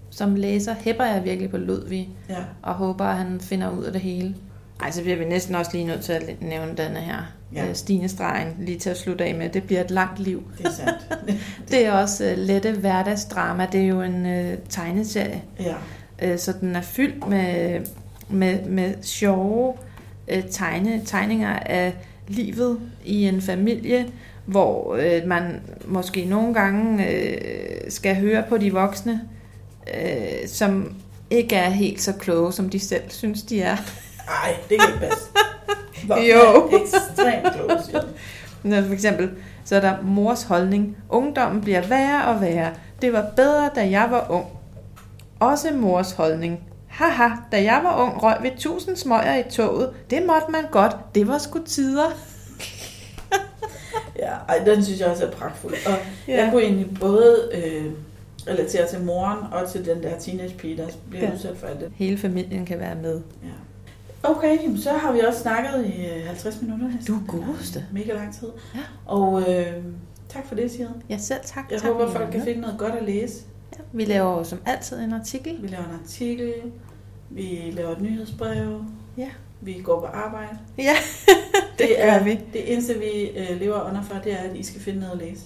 [0.09, 2.09] som læser hæpper jeg virkelig på Ludvig.
[2.29, 2.35] Ja.
[2.61, 4.35] Og håber, at han finder ud af det hele.
[4.81, 7.17] Ej, så bliver vi næsten også lige nødt til at nævne denne her.
[7.55, 7.65] Ja.
[7.65, 7.73] Ja.
[7.73, 9.49] Stine Stregen, lige til at slutte af med.
[9.49, 10.43] Det bliver et langt liv.
[10.57, 11.07] Det er sandt.
[11.71, 13.67] Det er også uh, lette hverdagsdrama.
[13.71, 15.43] Det er jo en uh, tegneserie.
[15.59, 15.75] ja.
[16.33, 17.79] Uh, så den er fyldt med,
[18.29, 19.73] med, med sjove
[20.35, 21.93] uh, tegne, tegninger af
[22.27, 24.07] livet i en familie,
[24.45, 29.21] hvor uh, man måske nogle gange uh, skal høre på de voksne,
[29.87, 30.95] uh, som
[31.29, 33.77] ikke er helt så kloge, som de selv synes, de er.
[34.27, 35.29] Ej, det kan ikke passe.
[36.07, 36.69] Jo.
[36.83, 38.05] Ekstremt kloge.
[38.63, 39.29] Når for eksempel,
[39.63, 40.97] så er der mors holdning.
[41.09, 42.73] Ungdommen bliver værre og værre.
[43.01, 44.45] Det var bedre, da jeg var ung.
[45.39, 46.59] Også mors holdning.
[46.97, 49.93] Haha, da jeg var ung, røg vi tusind smøger i toget.
[50.09, 50.95] Det måtte man godt.
[51.15, 52.09] Det var sgu tider.
[54.19, 55.73] Ja, ej, den synes jeg også er pragtfuld.
[55.73, 55.93] Og
[56.27, 56.43] ja.
[56.43, 57.91] Jeg kunne egentlig både øh,
[58.47, 61.33] relatere til moren og til den der teenage-pige, der bliver ja.
[61.33, 61.91] Udsat for alt det.
[61.95, 63.21] Hele familien kan være med.
[63.43, 64.29] Ja.
[64.29, 67.15] Okay, så har vi også snakket i øh, 50 minutter næsten.
[67.15, 67.85] Du er godeste.
[67.91, 68.47] Mega lang tid.
[68.75, 68.79] Ja.
[69.05, 69.73] Og øh,
[70.29, 70.89] tak for det, Sigrid.
[71.09, 71.71] Ja, selv tak.
[71.71, 73.43] Jeg tak, håber, folk kan finde noget godt at læse.
[73.91, 75.61] Vi laver som altid en artikel.
[75.61, 76.53] Vi laver en artikel,
[77.29, 78.83] vi laver et nyhedsbrev,
[79.17, 79.27] Ja.
[79.61, 80.57] vi går på arbejde.
[80.77, 80.93] Ja,
[81.77, 82.39] det er, gør vi.
[82.53, 85.17] Det eneste, vi øh, lever under for, det er, at I skal finde noget at
[85.17, 85.41] læse,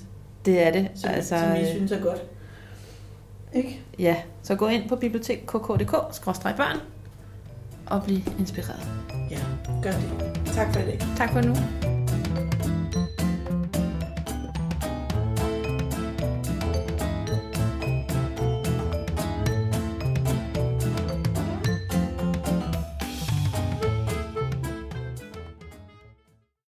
[0.46, 0.90] Det er det.
[0.96, 2.22] som, altså, som I øh, synes er godt.
[3.54, 3.82] Ikke?
[4.00, 6.78] Ja, så gå ind på bibliotek.kk.dk-børn
[7.86, 8.88] og bliv inspireret.
[9.32, 9.40] Ja,
[9.84, 10.42] gør det.
[10.46, 11.00] Tak for i dag.
[11.18, 11.54] Tak for nu.